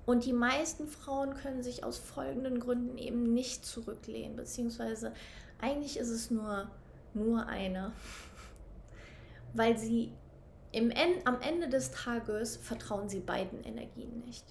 Und 0.07 0.25
die 0.25 0.33
meisten 0.33 0.89
Frauen 0.89 1.35
können 1.35 1.63
sich 1.63 1.85
aus 1.85 1.99
folgenden 1.99 2.61
Gründen 2.61 2.97
eben 2.97 3.35
nicht 3.35 3.67
zurücklehnen, 3.67 4.37
beziehungsweise 4.37 5.13
eigentlich 5.61 5.99
ist 5.99 6.09
es 6.09 6.31
nur, 6.31 6.71
nur 7.13 7.47
eine. 7.47 7.93
Weil 9.53 9.77
sie 9.77 10.13
im 10.73 10.91
en 10.91 11.27
am 11.27 11.41
Ende 11.41 11.69
des 11.69 11.91
Tages 11.91 12.57
vertrauen 12.57 13.09
sie 13.09 13.21
beiden 13.21 13.63
Energien 13.65 14.23
nicht. 14.25 14.45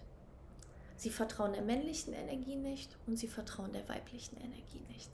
Sie 0.98 1.12
vertrauen 1.12 1.54
der 1.54 1.62
männlichen 1.62 2.14
Energie 2.14 2.56
nicht 2.56 2.98
und 3.06 3.18
sie 3.18 3.28
vertrauen 3.28 3.72
der 3.72 3.88
weiblichen 3.88 4.36
Energie 4.38 4.82
nicht. 4.90 5.12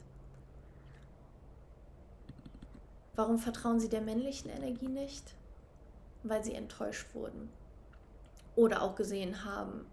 Warum 3.16 3.38
vertrauen 3.38 3.80
sie 3.80 3.90
der 3.90 4.02
männlichen 4.02 4.50
Energie 4.50 4.88
nicht? 4.88 5.36
Weil 6.24 6.44
sie 6.44 6.56
enttäuscht 6.56 7.14
wurden 7.14 7.50
oder 8.56 8.82
auch 8.82 8.96
gesehen 8.96 9.44
haben, 9.44 9.86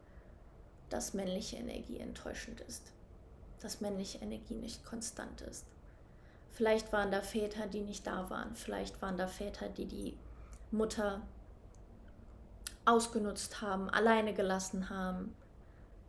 dass 0.91 1.13
männliche 1.13 1.57
Energie 1.57 1.99
enttäuschend 1.99 2.61
ist, 2.63 2.93
dass 3.61 3.81
männliche 3.81 4.19
Energie 4.19 4.55
nicht 4.55 4.85
konstant 4.85 5.41
ist. 5.43 5.65
Vielleicht 6.53 6.93
waren 6.93 7.11
da 7.11 7.21
Väter, 7.21 7.67
die 7.67 7.81
nicht 7.81 8.07
da 8.07 8.31
waren. 8.31 8.55
Vielleicht 8.55 9.01
waren 9.03 9.17
da 9.17 9.27
Väter, 9.27 9.69
die 9.69 9.87
die 9.87 10.17
Mutter 10.71 11.21
ausgenutzt 12.85 13.61
haben, 13.61 13.89
alleine 13.91 14.35
gelassen 14.35 14.91
haben, 14.91 15.35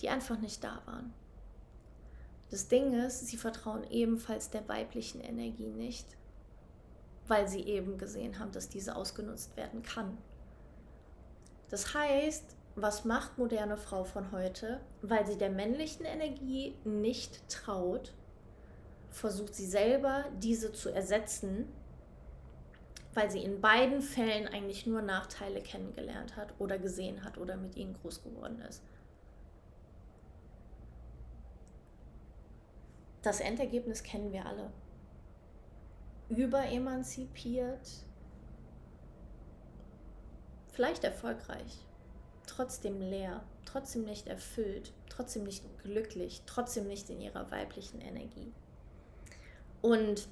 die 0.02 0.10
einfach 0.10 0.40
nicht 0.40 0.64
da 0.64 0.82
waren. 0.86 1.14
Das 2.50 2.68
Ding 2.68 2.94
ist, 2.94 3.28
sie 3.28 3.38
vertrauen 3.38 3.86
ebenfalls 3.90 4.50
der 4.50 4.68
weiblichen 4.68 5.22
Energie 5.22 5.70
nicht, 5.70 6.06
weil 7.28 7.48
sie 7.48 7.62
eben 7.62 7.98
gesehen 7.98 8.40
haben, 8.40 8.52
dass 8.52 8.68
diese 8.68 8.96
ausgenutzt 8.96 9.56
werden 9.56 9.84
kann. 9.84 10.18
Das 11.70 11.94
heißt, 11.94 12.44
was 12.76 13.06
macht 13.06 13.38
moderne 13.38 13.78
Frau 13.78 14.04
von 14.04 14.32
heute? 14.32 14.82
Weil 15.02 15.26
sie 15.26 15.38
der 15.38 15.50
männlichen 15.50 16.06
Energie 16.06 16.76
nicht 16.84 17.48
traut, 17.50 18.14
versucht 19.10 19.56
sie 19.56 19.66
selber, 19.66 20.26
diese 20.40 20.74
zu 20.74 20.90
ersetzen, 20.90 21.68
weil 23.14 23.30
sie 23.30 23.44
in 23.44 23.62
beiden 23.62 24.02
Fällen 24.02 24.48
eigentlich 24.48 24.86
nur 24.86 25.02
Nachteile 25.02 25.62
kennengelernt 25.62 26.36
hat 26.38 26.54
oder 26.60 26.78
gesehen 26.78 27.24
hat 27.24 27.38
oder 27.38 27.58
mit 27.58 27.76
ihnen 27.76 27.94
groß 28.02 28.24
geworden 28.24 28.62
ist. 28.68 28.82
Das 33.22 33.40
Endergebnis 33.40 34.04
kennen 34.04 34.32
wir 34.32 34.46
alle. 34.46 34.72
Überemanzipiert, 36.30 37.88
vielleicht 40.72 41.04
erfolgreich, 41.04 41.86
trotzdem 42.48 43.00
leer, 43.00 43.44
trotzdem 43.66 44.06
nicht 44.06 44.28
erfüllt, 44.28 44.94
trotzdem 45.10 45.44
nicht 45.44 45.64
glücklich, 45.84 46.42
trotzdem 46.46 46.88
nicht 46.88 47.10
in 47.10 47.22
ihrer 47.22 47.52
weiblichen 47.52 48.02
Energie. 48.02 48.52
Und 49.82 50.28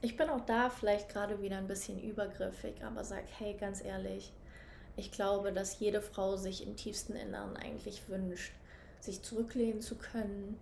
ich 0.00 0.16
bin 0.16 0.28
auch 0.28 0.40
da 0.42 0.70
vielleicht 0.70 1.08
gerade 1.08 1.40
wieder 1.42 1.58
ein 1.58 1.66
bisschen 1.66 2.02
übergriffig, 2.02 2.82
aber 2.84 3.04
sag, 3.04 3.24
hey, 3.38 3.54
ganz 3.54 3.84
ehrlich, 3.84 4.32
ich 4.96 5.10
glaube, 5.12 5.52
dass 5.52 5.80
jede 5.80 6.00
Frau 6.00 6.36
sich 6.36 6.66
im 6.66 6.76
tiefsten 6.76 7.14
Inneren 7.14 7.56
eigentlich 7.56 8.08
wünscht, 8.08 8.52
sich 9.04 9.22
zurücklehnen 9.22 9.82
zu 9.82 9.96
können, 9.96 10.58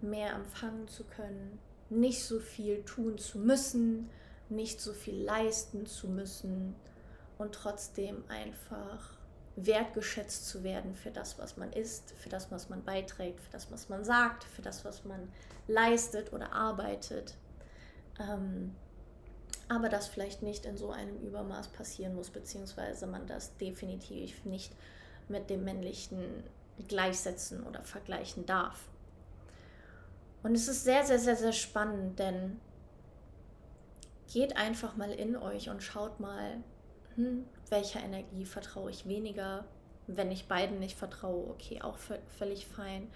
mehr 0.00 0.34
empfangen 0.34 0.88
zu 0.88 1.04
können, 1.04 1.58
nicht 1.90 2.24
so 2.24 2.40
viel 2.40 2.82
tun 2.84 3.18
zu 3.18 3.38
müssen, 3.38 4.10
nicht 4.48 4.80
so 4.80 4.92
viel 4.92 5.22
leisten 5.22 5.86
zu 5.86 6.08
müssen 6.08 6.74
und 7.38 7.54
trotzdem 7.54 8.24
einfach 8.28 9.16
wertgeschätzt 9.56 10.48
zu 10.48 10.64
werden 10.64 10.94
für 10.94 11.12
das, 11.12 11.38
was 11.38 11.56
man 11.56 11.72
ist, 11.72 12.10
für 12.12 12.28
das, 12.28 12.50
was 12.50 12.68
man 12.68 12.82
beiträgt, 12.82 13.40
für 13.40 13.52
das, 13.52 13.70
was 13.70 13.88
man 13.88 14.04
sagt, 14.04 14.42
für 14.42 14.62
das, 14.62 14.84
was 14.84 15.04
man 15.04 15.28
leistet 15.68 16.32
oder 16.32 16.52
arbeitet. 16.52 17.36
Ähm, 18.18 18.74
aber 19.68 19.88
das 19.88 20.08
vielleicht 20.08 20.42
nicht 20.42 20.66
in 20.66 20.76
so 20.76 20.90
einem 20.90 21.16
Übermaß 21.20 21.68
passieren 21.68 22.16
muss, 22.16 22.30
beziehungsweise 22.30 23.06
man 23.06 23.26
das 23.26 23.56
definitiv 23.56 24.44
nicht 24.44 24.72
mit 25.28 25.48
dem 25.48 25.64
männlichen 25.64 26.42
gleichsetzen 26.88 27.64
oder 27.64 27.82
vergleichen 27.82 28.46
darf. 28.46 28.88
Und 30.42 30.54
es 30.54 30.68
ist 30.68 30.84
sehr, 30.84 31.04
sehr, 31.04 31.18
sehr, 31.18 31.36
sehr 31.36 31.52
spannend, 31.52 32.18
denn 32.18 32.60
geht 34.32 34.56
einfach 34.56 34.96
mal 34.96 35.10
in 35.10 35.36
euch 35.36 35.70
und 35.70 35.82
schaut 35.82 36.20
mal, 36.20 36.62
hm, 37.14 37.46
welcher 37.70 38.00
Energie 38.00 38.44
vertraue 38.44 38.90
ich 38.90 39.06
weniger. 39.06 39.64
Wenn 40.06 40.30
ich 40.30 40.48
beiden 40.48 40.80
nicht 40.80 40.98
vertraue, 40.98 41.48
okay, 41.48 41.80
auch 41.80 41.96
völlig 42.38 42.66
fein. 42.66 43.08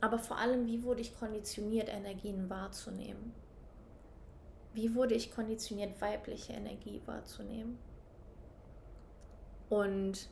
Aber 0.00 0.18
vor 0.18 0.36
allem, 0.36 0.66
wie 0.66 0.82
wurde 0.82 1.00
ich 1.00 1.18
konditioniert, 1.18 1.88
Energien 1.88 2.50
wahrzunehmen? 2.50 3.32
Wie 4.74 4.94
wurde 4.94 5.14
ich 5.14 5.32
konditioniert, 5.32 6.00
weibliche 6.00 6.52
Energie 6.52 7.00
wahrzunehmen? 7.06 7.78
Und 9.70 10.28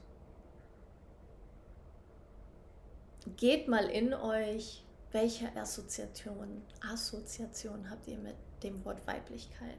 geht 3.37 3.69
mal 3.69 3.87
in 3.87 4.15
euch, 4.15 4.85
welche 5.13 5.55
Assoziation, 5.57 6.63
Assoziation 6.93 7.91
habt 7.91 8.07
ihr 8.09 8.19
mit 8.19 8.37
dem 8.63 8.85
Wort 8.85 9.07
Weiblichkeit? 9.07 9.79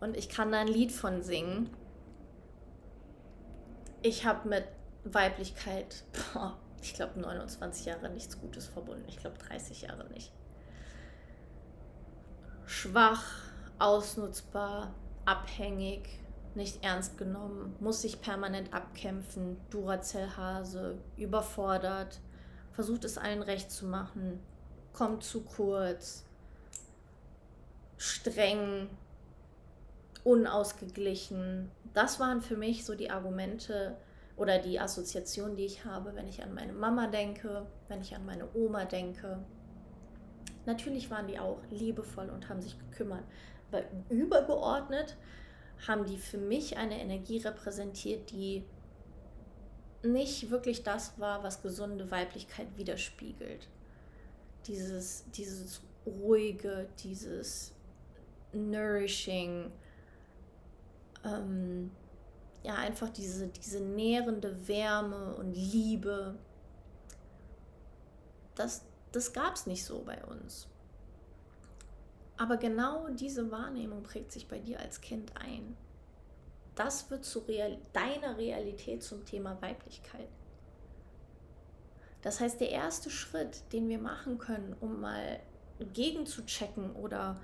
Und 0.00 0.16
ich 0.16 0.28
kann 0.28 0.52
da 0.52 0.60
ein 0.60 0.68
Lied 0.68 0.92
von 0.92 1.22
singen 1.22 1.70
ich 4.02 4.24
habe 4.24 4.48
mit 4.48 4.64
Weiblichkeit, 5.04 6.04
boah, 6.32 6.56
ich 6.82 6.94
glaube, 6.94 7.20
29 7.20 7.86
Jahre 7.86 8.08
nichts 8.10 8.40
Gutes 8.40 8.66
verbunden. 8.66 9.04
Ich 9.08 9.18
glaube, 9.18 9.38
30 9.38 9.82
Jahre 9.82 10.08
nicht. 10.08 10.32
Schwach, 12.66 13.24
ausnutzbar, 13.78 14.94
abhängig, 15.24 16.19
nicht 16.56 16.84
ernst 16.84 17.18
genommen, 17.18 17.74
muss 17.80 18.02
sich 18.02 18.20
permanent 18.20 18.72
abkämpfen, 18.72 19.56
Duracell-Hase, 19.70 20.98
überfordert, 21.16 22.20
versucht 22.72 23.04
es 23.04 23.18
allen 23.18 23.42
recht 23.42 23.70
zu 23.70 23.86
machen, 23.86 24.40
kommt 24.92 25.22
zu 25.22 25.42
kurz, 25.42 26.24
streng, 27.96 28.88
unausgeglichen. 30.24 31.70
Das 31.94 32.20
waren 32.20 32.40
für 32.40 32.56
mich 32.56 32.84
so 32.84 32.94
die 32.94 33.10
Argumente 33.10 33.96
oder 34.36 34.58
die 34.58 34.80
Assoziationen, 34.80 35.56
die 35.56 35.66
ich 35.66 35.84
habe, 35.84 36.14
wenn 36.14 36.28
ich 36.28 36.42
an 36.42 36.54
meine 36.54 36.72
Mama 36.72 37.06
denke, 37.08 37.66
wenn 37.88 38.00
ich 38.00 38.14
an 38.14 38.24
meine 38.24 38.48
Oma 38.54 38.84
denke. 38.86 39.38
Natürlich 40.66 41.10
waren 41.10 41.26
die 41.26 41.38
auch 41.38 41.58
liebevoll 41.70 42.30
und 42.30 42.48
haben 42.48 42.62
sich 42.62 42.78
gekümmert, 42.78 43.24
aber 43.70 43.82
übergeordnet 44.08 45.16
haben 45.86 46.06
die 46.06 46.18
für 46.18 46.38
mich 46.38 46.76
eine 46.76 47.00
Energie 47.00 47.38
repräsentiert, 47.38 48.30
die 48.30 48.64
nicht 50.02 50.50
wirklich 50.50 50.82
das 50.82 51.18
war, 51.18 51.42
was 51.42 51.62
gesunde 51.62 52.10
Weiblichkeit 52.10 52.76
widerspiegelt. 52.76 53.68
Dieses, 54.66 55.24
dieses 55.32 55.82
ruhige, 56.06 56.88
dieses 57.02 57.74
nourishing, 58.52 59.70
ähm, 61.24 61.90
ja, 62.62 62.74
einfach 62.74 63.08
diese, 63.10 63.48
diese 63.48 63.80
nährende 63.80 64.68
Wärme 64.68 65.34
und 65.34 65.54
Liebe. 65.54 66.34
Das, 68.54 68.82
das 69.12 69.32
gab 69.32 69.54
es 69.54 69.66
nicht 69.66 69.84
so 69.84 70.02
bei 70.02 70.22
uns. 70.24 70.69
Aber 72.40 72.56
genau 72.56 73.06
diese 73.10 73.50
Wahrnehmung 73.50 74.02
prägt 74.02 74.32
sich 74.32 74.48
bei 74.48 74.58
dir 74.58 74.80
als 74.80 75.02
Kind 75.02 75.36
ein. 75.36 75.76
das 76.74 77.10
wird 77.10 77.26
zu 77.26 77.40
Real 77.40 77.76
deiner 77.92 78.38
Realität 78.38 79.02
zum 79.02 79.26
Thema 79.26 79.60
Weiblichkeit. 79.60 80.28
Das 82.22 82.40
heißt, 82.40 82.58
der 82.58 82.70
erste 82.70 83.10
Schritt, 83.10 83.70
den 83.74 83.90
wir 83.90 83.98
machen 83.98 84.38
können, 84.38 84.74
um 84.80 85.02
mal 85.02 85.40
gegen 85.92 86.24
zu 86.24 86.46
checken 86.46 86.96
oder 86.96 87.38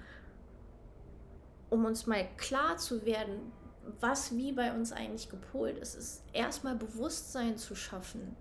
um 1.68 1.85
uns 1.85 2.06
mal 2.06 2.26
klar 2.38 2.78
zu 2.78 3.04
werden, 3.04 3.52
was 4.00 4.35
wie 4.35 4.52
bei 4.52 4.72
uns 4.72 4.92
eigentlich 4.92 5.28
gepolt 5.28 5.76
ist, 5.76 5.94
ist 5.94 6.24
erstmal 6.32 6.76
Bewusstsein 6.76 7.59
zu 7.59 7.74
schaffen, 7.74 8.35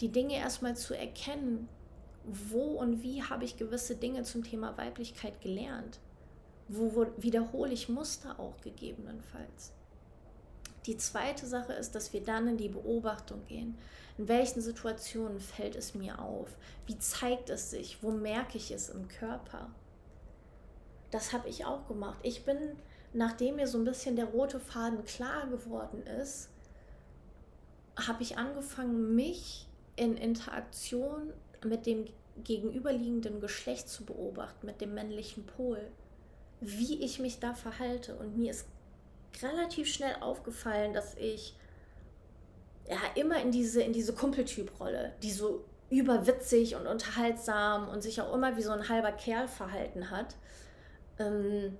die 0.00 0.12
Dinge 0.12 0.36
erstmal 0.36 0.76
zu 0.76 0.92
erkennen, 0.92 1.70
wo 2.24 2.78
und 2.78 3.02
wie 3.02 3.22
habe 3.22 3.44
ich 3.44 3.56
gewisse 3.56 3.96
Dinge 3.96 4.22
zum 4.22 4.42
Thema 4.42 4.76
Weiblichkeit 4.76 5.40
gelernt, 5.40 5.98
wo, 6.68 7.06
wiederhole 7.16 7.72
ich 7.72 7.88
Muster 7.88 8.38
auch 8.40 8.60
gegebenenfalls. 8.62 9.72
Die 10.86 10.96
zweite 10.96 11.46
Sache 11.46 11.72
ist, 11.72 11.94
dass 11.94 12.12
wir 12.12 12.22
dann 12.22 12.48
in 12.48 12.56
die 12.56 12.68
Beobachtung 12.68 13.44
gehen. 13.46 13.78
In 14.18 14.28
welchen 14.28 14.60
Situationen 14.60 15.40
fällt 15.40 15.76
es 15.76 15.94
mir 15.94 16.18
auf? 16.18 16.48
Wie 16.86 16.98
zeigt 16.98 17.50
es 17.50 17.70
sich? 17.70 18.02
Wo 18.02 18.10
merke 18.10 18.58
ich 18.58 18.70
es 18.70 18.90
im 18.90 19.08
Körper? 19.08 19.70
Das 21.10 21.32
habe 21.32 21.48
ich 21.48 21.64
auch 21.64 21.86
gemacht. 21.88 22.18
Ich 22.22 22.44
bin, 22.44 22.76
nachdem 23.12 23.56
mir 23.56 23.66
so 23.66 23.78
ein 23.78 23.84
bisschen 23.84 24.16
der 24.16 24.26
rote 24.26 24.60
Faden 24.60 25.04
klar 25.04 25.46
geworden 25.46 26.02
ist, 26.02 26.50
habe 27.96 28.22
ich 28.22 28.36
angefangen, 28.36 29.14
mich 29.14 29.68
in 29.96 30.16
Interaktion 30.16 31.32
mit 31.64 31.86
dem 31.86 32.06
gegenüberliegenden 32.42 33.40
Geschlecht 33.40 33.88
zu 33.88 34.04
beobachten, 34.04 34.66
mit 34.66 34.80
dem 34.80 34.94
männlichen 34.94 35.46
Pol, 35.46 35.80
wie 36.60 37.02
ich 37.02 37.18
mich 37.18 37.38
da 37.38 37.54
verhalte. 37.54 38.16
Und 38.16 38.36
mir 38.36 38.50
ist 38.50 38.66
relativ 39.42 39.92
schnell 39.92 40.16
aufgefallen, 40.20 40.92
dass 40.92 41.14
ich 41.16 41.54
ja 42.88 42.98
immer 43.14 43.40
in 43.40 43.50
diese, 43.50 43.82
in 43.82 43.92
diese 43.92 44.14
Kumpeltyp-Rolle, 44.14 45.12
die 45.22 45.32
so 45.32 45.64
überwitzig 45.90 46.74
und 46.74 46.86
unterhaltsam 46.86 47.88
und 47.88 48.02
sich 48.02 48.20
auch 48.20 48.34
immer 48.34 48.56
wie 48.56 48.62
so 48.62 48.72
ein 48.72 48.88
halber 48.88 49.12
Kerl 49.12 49.48
verhalten 49.48 50.10
hat. 50.10 50.34
Ähm, 51.18 51.78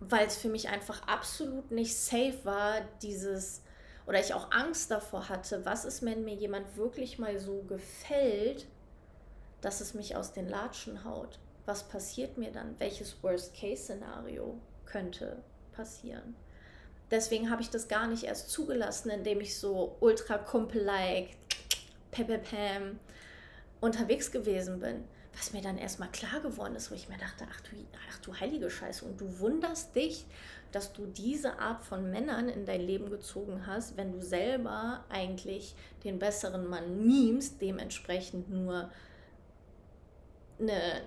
weil 0.00 0.26
es 0.26 0.36
für 0.36 0.48
mich 0.48 0.68
einfach 0.68 1.06
absolut 1.06 1.70
nicht 1.70 1.96
safe 1.96 2.38
war, 2.44 2.82
dieses, 3.02 3.62
oder 4.06 4.20
ich 4.20 4.34
auch 4.34 4.50
Angst 4.52 4.90
davor 4.90 5.28
hatte, 5.28 5.64
was 5.64 5.84
ist, 5.84 6.04
wenn 6.04 6.24
mir 6.24 6.34
jemand 6.34 6.76
wirklich 6.76 7.18
mal 7.18 7.38
so 7.38 7.62
gefällt, 7.62 8.66
dass 9.60 9.80
es 9.80 9.94
mich 9.94 10.14
aus 10.16 10.32
den 10.32 10.48
Latschen 10.48 11.04
haut? 11.04 11.38
Was 11.66 11.84
passiert 11.84 12.36
mir 12.36 12.52
dann? 12.52 12.78
Welches 12.78 13.22
Worst-Case-Szenario 13.22 14.58
könnte 14.84 15.42
passieren? 15.72 16.36
Deswegen 17.10 17.50
habe 17.50 17.62
ich 17.62 17.70
das 17.70 17.88
gar 17.88 18.06
nicht 18.06 18.24
erst 18.24 18.50
zugelassen, 18.50 19.10
indem 19.10 19.40
ich 19.40 19.58
so 19.58 19.96
ultra 20.00 20.36
kumpel-like, 20.36 21.30
pepepam 22.10 22.98
unterwegs 23.80 24.30
gewesen 24.30 24.80
bin. 24.80 25.04
Was 25.36 25.52
mir 25.52 25.62
dann 25.62 25.78
erstmal 25.78 26.10
klar 26.10 26.40
geworden 26.40 26.76
ist, 26.76 26.90
wo 26.90 26.94
ich 26.94 27.08
mir 27.08 27.18
dachte, 27.18 27.44
ach 27.50 27.60
du, 27.62 27.70
ach 28.10 28.18
du 28.18 28.38
heilige 28.38 28.70
Scheiße, 28.70 29.04
und 29.04 29.20
du 29.20 29.38
wunderst 29.40 29.94
dich, 29.96 30.26
dass 30.74 30.92
du 30.92 31.06
diese 31.06 31.58
Art 31.60 31.82
von 31.82 32.10
Männern 32.10 32.48
in 32.48 32.66
dein 32.66 32.80
Leben 32.80 33.08
gezogen 33.08 33.66
hast, 33.66 33.96
wenn 33.96 34.12
du 34.12 34.20
selber 34.20 35.04
eigentlich 35.08 35.74
den 36.02 36.18
besseren 36.18 36.68
Mann 36.68 37.06
memst, 37.06 37.62
dementsprechend 37.62 38.50
nur 38.50 38.90
eine, 40.58 41.02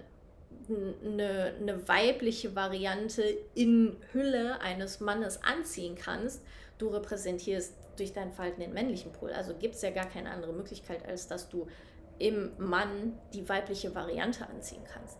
eine, 1.03 1.53
eine 1.59 1.87
weibliche 1.87 2.55
Variante 2.55 3.23
in 3.55 3.97
Hülle 4.13 4.61
eines 4.61 5.01
Mannes 5.01 5.43
anziehen 5.43 5.95
kannst, 5.95 6.41
du 6.77 6.87
repräsentierst 6.87 7.73
durch 7.97 8.13
dein 8.13 8.31
Verhalten 8.31 8.61
den 8.61 8.73
männlichen 8.73 9.11
Pol. 9.11 9.31
Also 9.31 9.53
gibt 9.53 9.75
es 9.75 9.81
ja 9.81 9.89
gar 9.89 10.07
keine 10.07 10.31
andere 10.31 10.53
Möglichkeit, 10.53 11.05
als 11.05 11.27
dass 11.27 11.49
du 11.49 11.67
im 12.19 12.51
Mann 12.57 13.19
die 13.33 13.47
weibliche 13.49 13.93
Variante 13.93 14.47
anziehen 14.47 14.83
kannst. 14.85 15.17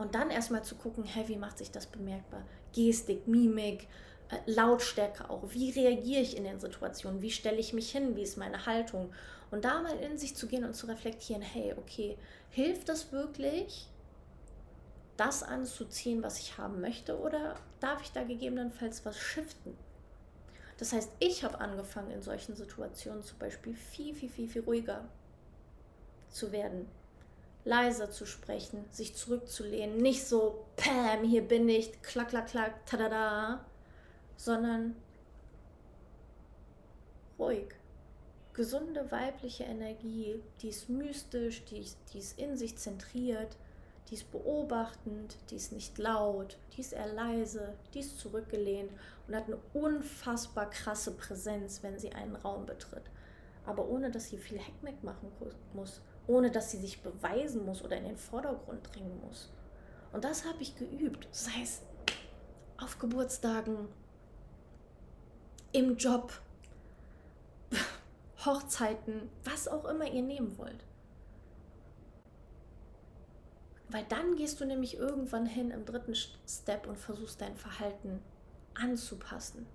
Und 0.00 0.14
dann 0.14 0.30
erstmal 0.30 0.64
zu 0.64 0.76
gucken, 0.76 1.04
hey, 1.04 1.28
wie 1.28 1.36
macht 1.36 1.58
sich 1.58 1.70
das 1.70 1.86
bemerkbar? 1.86 2.42
Gestik, 2.72 3.28
Mimik, 3.28 3.86
äh, 4.30 4.50
Lautstärke 4.50 5.28
auch. 5.28 5.42
Wie 5.50 5.72
reagiere 5.72 6.22
ich 6.22 6.38
in 6.38 6.44
den 6.44 6.58
Situationen? 6.58 7.20
Wie 7.20 7.30
stelle 7.30 7.58
ich 7.58 7.74
mich 7.74 7.92
hin? 7.92 8.16
Wie 8.16 8.22
ist 8.22 8.38
meine 8.38 8.64
Haltung? 8.64 9.12
Und 9.50 9.66
da 9.66 9.82
mal 9.82 9.98
in 9.98 10.16
sich 10.16 10.34
zu 10.34 10.46
gehen 10.46 10.64
und 10.64 10.72
zu 10.72 10.86
reflektieren, 10.86 11.42
hey, 11.42 11.74
okay, 11.76 12.16
hilft 12.48 12.88
das 12.88 13.12
wirklich, 13.12 13.90
das 15.18 15.42
anzuziehen, 15.42 16.22
was 16.22 16.38
ich 16.38 16.56
haben 16.56 16.80
möchte? 16.80 17.20
Oder 17.20 17.56
darf 17.80 18.00
ich 18.00 18.10
da 18.10 18.24
gegebenenfalls 18.24 19.04
was 19.04 19.18
shiften? 19.18 19.76
Das 20.78 20.94
heißt, 20.94 21.12
ich 21.18 21.44
habe 21.44 21.60
angefangen 21.60 22.10
in 22.10 22.22
solchen 22.22 22.56
Situationen 22.56 23.22
zum 23.22 23.38
Beispiel 23.38 23.74
viel, 23.74 24.14
viel, 24.14 24.30
viel, 24.30 24.48
viel 24.48 24.62
ruhiger 24.62 25.06
zu 26.30 26.52
werden, 26.52 26.88
leiser 27.64 28.10
zu 28.10 28.26
sprechen, 28.26 28.84
sich 28.90 29.14
zurückzulehnen, 29.14 29.98
nicht 29.98 30.26
so, 30.26 30.64
Pam, 30.76 31.24
hier 31.24 31.42
bin 31.42 31.68
ich, 31.68 32.00
klack, 32.02 32.28
klack, 32.28 32.48
klack, 32.48 32.86
tada, 32.86 33.64
sondern 34.36 34.96
ruhig 37.38 37.74
gesunde 38.60 39.10
weibliche 39.10 39.64
Energie, 39.64 40.42
die 40.60 40.68
ist 40.68 40.90
mystisch, 40.90 41.64
die 41.64 41.78
ist, 41.78 41.98
die 42.12 42.18
ist 42.18 42.38
in 42.38 42.58
sich 42.58 42.76
zentriert, 42.76 43.56
die 44.08 44.14
ist 44.14 44.30
beobachtend, 44.30 45.38
die 45.48 45.56
ist 45.56 45.72
nicht 45.72 45.96
laut, 45.98 46.58
die 46.76 46.80
ist 46.80 46.92
eher 46.92 47.12
leise, 47.12 47.74
die 47.94 48.00
ist 48.00 48.18
zurückgelehnt 48.18 48.90
und 49.26 49.34
hat 49.34 49.46
eine 49.46 49.58
unfassbar 49.72 50.68
krasse 50.68 51.12
Präsenz, 51.12 51.82
wenn 51.82 51.98
sie 51.98 52.12
einen 52.12 52.36
Raum 52.36 52.66
betritt. 52.66 53.04
Aber 53.64 53.88
ohne 53.88 54.10
dass 54.10 54.28
sie 54.28 54.36
viel 54.36 54.58
Heckmeck 54.58 55.02
machen 55.02 55.30
muss, 55.72 56.02
ohne 56.30 56.52
dass 56.52 56.70
sie 56.70 56.78
sich 56.78 57.02
beweisen 57.02 57.64
muss 57.66 57.82
oder 57.82 57.96
in 57.96 58.04
den 58.04 58.16
Vordergrund 58.16 58.88
drängen 58.94 59.20
muss. 59.20 59.50
Und 60.12 60.24
das 60.24 60.44
habe 60.44 60.62
ich 60.62 60.76
geübt, 60.76 61.26
sei 61.32 61.60
es 61.60 61.82
auf 62.78 63.00
Geburtstagen, 63.00 63.88
im 65.72 65.96
Job, 65.96 66.32
Hochzeiten, 68.44 69.28
was 69.44 69.66
auch 69.66 69.84
immer 69.86 70.06
ihr 70.06 70.22
nehmen 70.22 70.56
wollt. 70.56 70.84
Weil 73.88 74.04
dann 74.04 74.36
gehst 74.36 74.60
du 74.60 74.64
nämlich 74.64 74.96
irgendwann 74.96 75.46
hin 75.46 75.72
im 75.72 75.84
dritten 75.84 76.14
Step 76.14 76.86
und 76.86 76.96
versuchst 76.96 77.40
dein 77.40 77.56
Verhalten 77.56 78.22
anzupassen. 78.74 79.66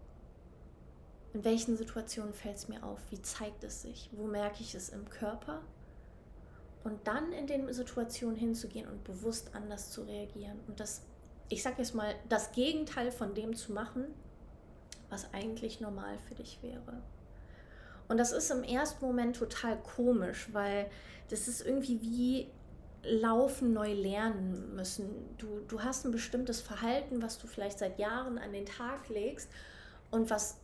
In 1.33 1.43
welchen 1.43 1.75
Situationen 1.75 2.33
fällt 2.33 2.55
es 2.55 2.69
mir 2.69 2.81
auf? 2.81 2.99
Wie 3.09 3.21
zeigt 3.21 3.65
es 3.65 3.81
sich? 3.81 4.09
Wo 4.13 4.25
merke 4.25 4.61
ich 4.61 4.73
es 4.73 4.87
im 4.87 5.09
Körper? 5.09 5.61
Und 6.85 7.07
dann 7.07 7.33
in 7.33 7.47
den 7.47 7.73
Situationen 7.73 8.35
hinzugehen 8.35 8.87
und 8.87 9.03
bewusst 9.03 9.55
anders 9.55 9.91
zu 9.91 10.03
reagieren. 10.03 10.59
Und 10.67 10.79
das, 10.79 11.01
ich 11.49 11.63
sage 11.63 11.77
jetzt 11.79 11.95
mal, 11.95 12.13
das 12.29 12.51
Gegenteil 12.51 13.11
von 13.11 13.33
dem 13.33 13.55
zu 13.55 13.73
machen, 13.73 14.05
was 15.09 15.33
eigentlich 15.33 15.81
normal 15.81 16.19
für 16.19 16.35
dich 16.35 16.59
wäre. 16.61 17.01
Und 18.07 18.17
das 18.17 18.31
ist 18.31 18.51
im 18.51 18.63
ersten 18.63 19.03
Moment 19.03 19.35
total 19.35 19.77
komisch, 19.81 20.49
weil 20.53 20.89
das 21.29 21.47
ist 21.47 21.65
irgendwie 21.65 22.01
wie 22.01 22.51
Laufen 23.01 23.73
neu 23.73 23.93
lernen 23.93 24.75
müssen. 24.75 25.35
Du, 25.37 25.61
du 25.67 25.81
hast 25.81 26.05
ein 26.05 26.11
bestimmtes 26.11 26.61
Verhalten, 26.61 27.21
was 27.21 27.39
du 27.39 27.47
vielleicht 27.47 27.79
seit 27.79 27.97
Jahren 27.97 28.37
an 28.37 28.53
den 28.53 28.65
Tag 28.65 29.09
legst 29.09 29.49
und 30.11 30.29
was 30.29 30.59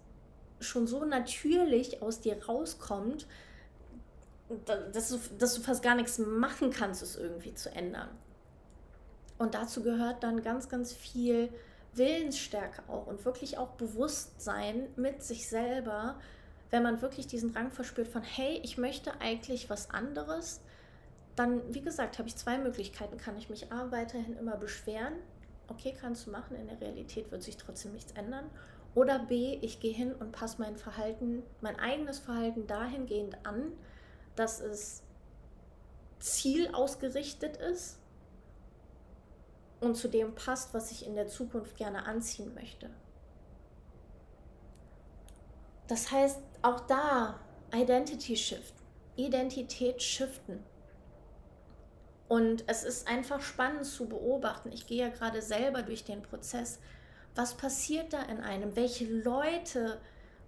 schon 0.60 0.86
so 0.86 1.04
natürlich 1.04 2.04
aus 2.04 2.22
dir 2.22 2.46
rauskommt, 2.46 3.28
dass 4.94 5.10
du, 5.10 5.20
dass 5.38 5.56
du 5.56 5.62
fast 5.62 5.84
gar 5.84 5.96
nichts 5.96 6.20
machen 6.20 6.72
kannst, 6.72 7.02
es 7.02 7.16
irgendwie 7.16 7.54
zu 7.54 7.70
ändern. 7.74 8.10
Und 9.38 9.56
dazu 9.56 9.82
gehört 9.82 10.24
dann 10.24 10.44
ganz, 10.44 10.70
ganz 10.70 10.94
viel 10.94 11.50
Willensstärke 11.94 12.84
auch 12.88 13.08
und 13.08 13.26
wirklich 13.26 13.58
auch 13.58 13.70
Bewusstsein 13.70 14.88
mit 14.96 15.24
sich 15.24 15.48
selber, 15.50 16.20
wenn 16.70 16.84
man 16.84 17.02
wirklich 17.02 17.28
diesen 17.28 17.54
Drang 17.54 17.72
verspürt 17.72 18.08
von, 18.08 18.22
hey, 18.22 18.60
ich 18.64 18.78
möchte 18.78 19.20
eigentlich 19.20 19.70
was 19.70 19.90
anderes, 19.90 20.62
dann, 21.36 21.62
wie 21.74 21.82
gesagt, 21.82 22.20
habe 22.20 22.28
ich 22.28 22.36
zwei 22.36 22.58
Möglichkeiten. 22.58 23.18
Kann 23.18 23.38
ich 23.38 23.50
mich 23.50 23.72
A, 23.72 23.92
weiterhin 23.92 24.38
immer 24.38 24.58
beschweren, 24.58 25.14
okay, 25.68 25.94
kannst 26.00 26.28
du 26.28 26.32
machen, 26.32 26.56
in 26.56 26.68
der 26.68 26.80
Realität 26.80 27.32
wird 27.32 27.44
sich 27.44 27.58
trotzdem 27.58 27.94
nichts 27.94 28.12
ändern. 28.14 28.46
Oder 28.94 29.20
B, 29.20 29.58
ich 29.62 29.80
gehe 29.80 29.94
hin 29.94 30.14
und 30.14 30.34
passe 30.34 30.58
mein 30.62 30.78
Verhalten, 30.78 31.44
mein 31.62 31.80
eigenes 31.80 32.20
Verhalten 32.20 32.68
dahingehend 32.68 33.38
an, 33.46 33.72
dass 34.36 34.60
es 34.60 35.04
zielausgerichtet 36.20 37.58
ist 37.58 37.98
und 39.80 39.96
zu 39.96 40.08
dem 40.08 40.36
passt, 40.36 40.74
was 40.74 40.92
ich 40.92 41.06
in 41.06 41.16
der 41.16 41.28
Zukunft 41.28 41.76
gerne 41.76 42.06
anziehen 42.06 42.54
möchte. 42.54 42.90
Das 45.88 46.12
heißt, 46.12 46.40
auch 46.62 46.80
da 46.82 47.40
Identity 47.74 48.38
Shift, 48.38 48.74
Identität 49.16 50.02
shiften. 50.02 50.64
Und 52.28 52.64
es 52.68 52.84
ist 52.84 53.08
einfach 53.10 53.42
spannend 53.42 53.86
zu 53.86 54.08
beobachten. 54.08 54.72
Ich 54.72 54.88
gehe 54.88 55.00
ja 55.06 55.10
gerade 55.10 55.42
selber 55.42 55.82
durch 55.82 56.06
den 56.06 56.22
Prozess, 56.22 56.80
Was 57.36 57.54
passiert 57.56 58.12
da 58.14 58.22
in 58.24 58.42
einem? 58.42 58.76
Welche 58.76 59.06
Leute 59.06 60.02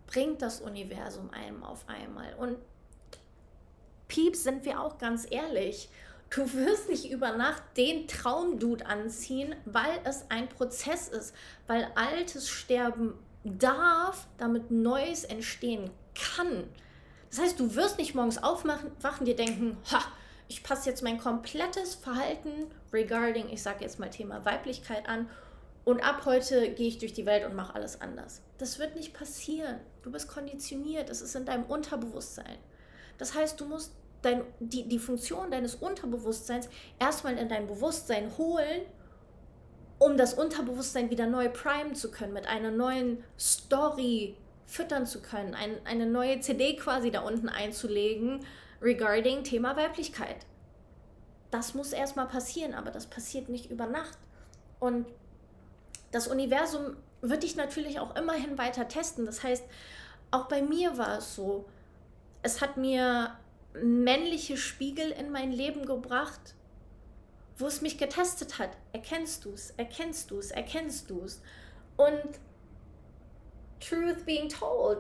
bringt 0.06 0.42
das 0.42 0.60
Universum 0.60 1.30
einem 1.30 1.64
auf 1.64 1.88
einmal? 1.88 2.34
Und 2.36 2.58
Pieps, 4.14 4.44
sind 4.44 4.64
wir 4.64 4.80
auch 4.80 5.00
ganz 5.00 5.26
ehrlich. 5.28 5.90
Du 6.30 6.54
wirst 6.54 6.88
nicht 6.88 7.10
über 7.10 7.36
Nacht 7.36 7.64
den 7.78 8.08
Traumdude 8.08 8.86
anziehen, 8.86 9.56
weil 9.66 10.00
es 10.04 10.26
ein 10.30 10.50
Prozess 10.50 11.08
ist, 11.08 11.34
weil 11.66 11.88
Altes 11.96 12.48
sterben 12.48 13.16
darf, 13.44 14.28
damit 14.38 14.70
Neues 14.70 15.24
entstehen 15.24 15.90
kann. 16.14 16.70
Das 17.32 17.40
heißt, 17.40 17.60
du 17.60 17.74
wirst 17.74 17.98
nicht 17.98 18.14
morgens 18.14 18.38
aufwachen, 18.38 18.92
dir 19.26 19.36
denken, 19.36 19.78
ha, 19.92 20.04
ich 20.48 20.62
passe 20.62 20.92
jetzt 20.92 21.02
mein 21.02 21.18
komplettes 21.18 21.96
Verhalten 21.96 22.68
regarding, 22.92 23.50
ich 23.50 23.64
sage 23.64 23.84
jetzt 23.84 23.98
mal 23.98 24.12
Thema 24.12 24.46
Weiblichkeit 24.46 25.10
an 25.10 25.28
und 25.86 26.04
ab 26.04 26.22
heute 26.26 26.70
gehe 26.74 26.88
ich 26.88 27.00
durch 27.00 27.14
die 27.14 27.26
Welt 27.26 27.46
und 27.46 27.56
mache 27.56 27.74
alles 27.74 28.00
anders. 28.00 28.42
Das 28.60 28.78
wird 28.78 28.96
nicht 28.96 29.16
passieren. 29.16 29.80
Du 30.04 30.12
bist 30.12 30.28
konditioniert, 30.28 31.10
es 31.10 31.22
ist 31.22 31.36
in 31.36 31.46
deinem 31.46 31.64
Unterbewusstsein. 31.64 32.60
Das 33.18 33.34
heißt, 33.34 33.60
du 33.60 33.66
musst 33.66 33.94
dein, 34.24 34.42
die, 34.60 34.88
die 34.88 35.00
Funktion 35.00 35.52
deines 35.52 35.76
Unterbewusstseins 35.76 36.70
erstmal 37.00 37.38
in 37.38 37.50
dein 37.50 37.68
Bewusstsein 37.68 38.36
holen, 38.38 38.82
um 40.00 40.18
das 40.18 40.34
Unterbewusstsein 40.34 41.10
wieder 41.10 41.28
neu 41.28 41.50
primen 41.50 41.96
zu 41.96 42.10
können, 42.10 42.34
mit 42.34 42.48
einer 42.48 42.72
neuen 42.72 43.24
Story 43.40 44.36
füttern 44.66 45.06
zu 45.06 45.22
können, 45.22 45.54
ein, 45.54 45.78
eine 45.86 46.06
neue 46.06 46.40
CD 46.40 46.76
quasi 46.76 47.12
da 47.12 47.22
unten 47.22 47.50
einzulegen 47.50 48.46
regarding 48.82 49.44
Thema 49.44 49.76
Weiblichkeit. 49.78 50.46
Das 51.52 51.74
muss 51.74 51.94
erstmal 51.94 52.28
passieren, 52.28 52.74
aber 52.74 52.90
das 52.90 53.06
passiert 53.06 53.48
nicht 53.50 53.70
über 53.70 53.86
Nacht. 53.86 54.18
Und 54.80 55.06
das 56.12 56.28
Universum 56.28 56.98
wird 57.22 57.44
dich 57.44 57.56
natürlich 57.56 58.00
auch 58.00 58.16
immerhin 58.16 58.58
weiter 58.58 58.88
testen. 58.88 59.26
Das 59.26 59.44
heißt, 59.44 59.64
auch 60.32 60.46
bei 60.48 60.62
mir 60.62 60.98
war 60.98 61.20
es 61.20 61.36
so, 61.36 61.66
es 62.42 62.60
hat 62.60 62.76
mir 62.76 63.38
männliche 63.82 64.58
Spiegel 64.58 65.12
in 65.12 65.32
mein 65.32 65.52
Leben 65.52 65.86
gebracht, 65.86 66.56
wo 67.58 67.68
es 67.68 67.82
mich 67.82 67.98
getestet 67.98 68.60
hat. 68.60 68.72
Erkennst 68.92 69.46
du 69.46 69.52
es, 69.52 69.72
erkennst 69.72 70.32
du 70.32 70.40
es, 70.40 70.52
erkennst 70.52 71.10
du 71.10 71.22
es. 71.22 71.42
Und 71.98 72.40
truth 73.80 74.26
being 74.26 74.50
told, 74.50 75.00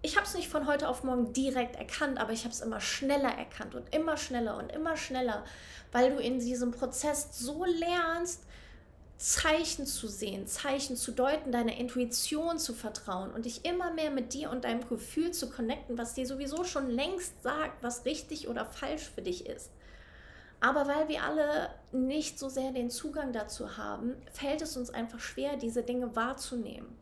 ich 0.00 0.16
habe 0.16 0.26
es 0.26 0.34
nicht 0.34 0.48
von 0.48 0.66
heute 0.66 0.88
auf 0.88 1.02
morgen 1.02 1.32
direkt 1.32 1.76
erkannt, 1.76 2.18
aber 2.18 2.32
ich 2.32 2.44
habe 2.44 2.52
es 2.52 2.60
immer 2.60 2.80
schneller 2.80 3.30
erkannt 3.30 3.74
und 3.74 3.92
immer 3.94 4.16
schneller 4.16 4.56
und 4.56 4.70
immer 4.70 4.96
schneller, 4.96 5.44
weil 5.90 6.14
du 6.14 6.20
in 6.20 6.38
diesem 6.38 6.70
Prozess 6.70 7.28
so 7.32 7.64
lernst, 7.64 8.44
Zeichen 9.18 9.84
zu 9.84 10.06
sehen, 10.06 10.46
Zeichen 10.46 10.96
zu 10.96 11.10
deuten, 11.10 11.50
deiner 11.50 11.76
Intuition 11.76 12.58
zu 12.58 12.72
vertrauen 12.72 13.32
und 13.32 13.46
dich 13.46 13.64
immer 13.64 13.92
mehr 13.92 14.12
mit 14.12 14.32
dir 14.32 14.50
und 14.50 14.62
deinem 14.62 14.88
Gefühl 14.88 15.32
zu 15.32 15.50
connecten, 15.50 15.98
was 15.98 16.14
dir 16.14 16.24
sowieso 16.24 16.62
schon 16.62 16.88
längst 16.88 17.42
sagt, 17.42 17.82
was 17.82 18.04
richtig 18.04 18.46
oder 18.46 18.64
falsch 18.64 19.10
für 19.12 19.22
dich 19.22 19.46
ist. 19.46 19.72
Aber 20.60 20.86
weil 20.86 21.08
wir 21.08 21.24
alle 21.24 21.70
nicht 21.90 22.38
so 22.38 22.48
sehr 22.48 22.70
den 22.70 22.90
Zugang 22.90 23.32
dazu 23.32 23.76
haben, 23.76 24.14
fällt 24.32 24.62
es 24.62 24.76
uns 24.76 24.90
einfach 24.90 25.20
schwer, 25.20 25.56
diese 25.56 25.82
Dinge 25.82 26.14
wahrzunehmen. 26.14 26.96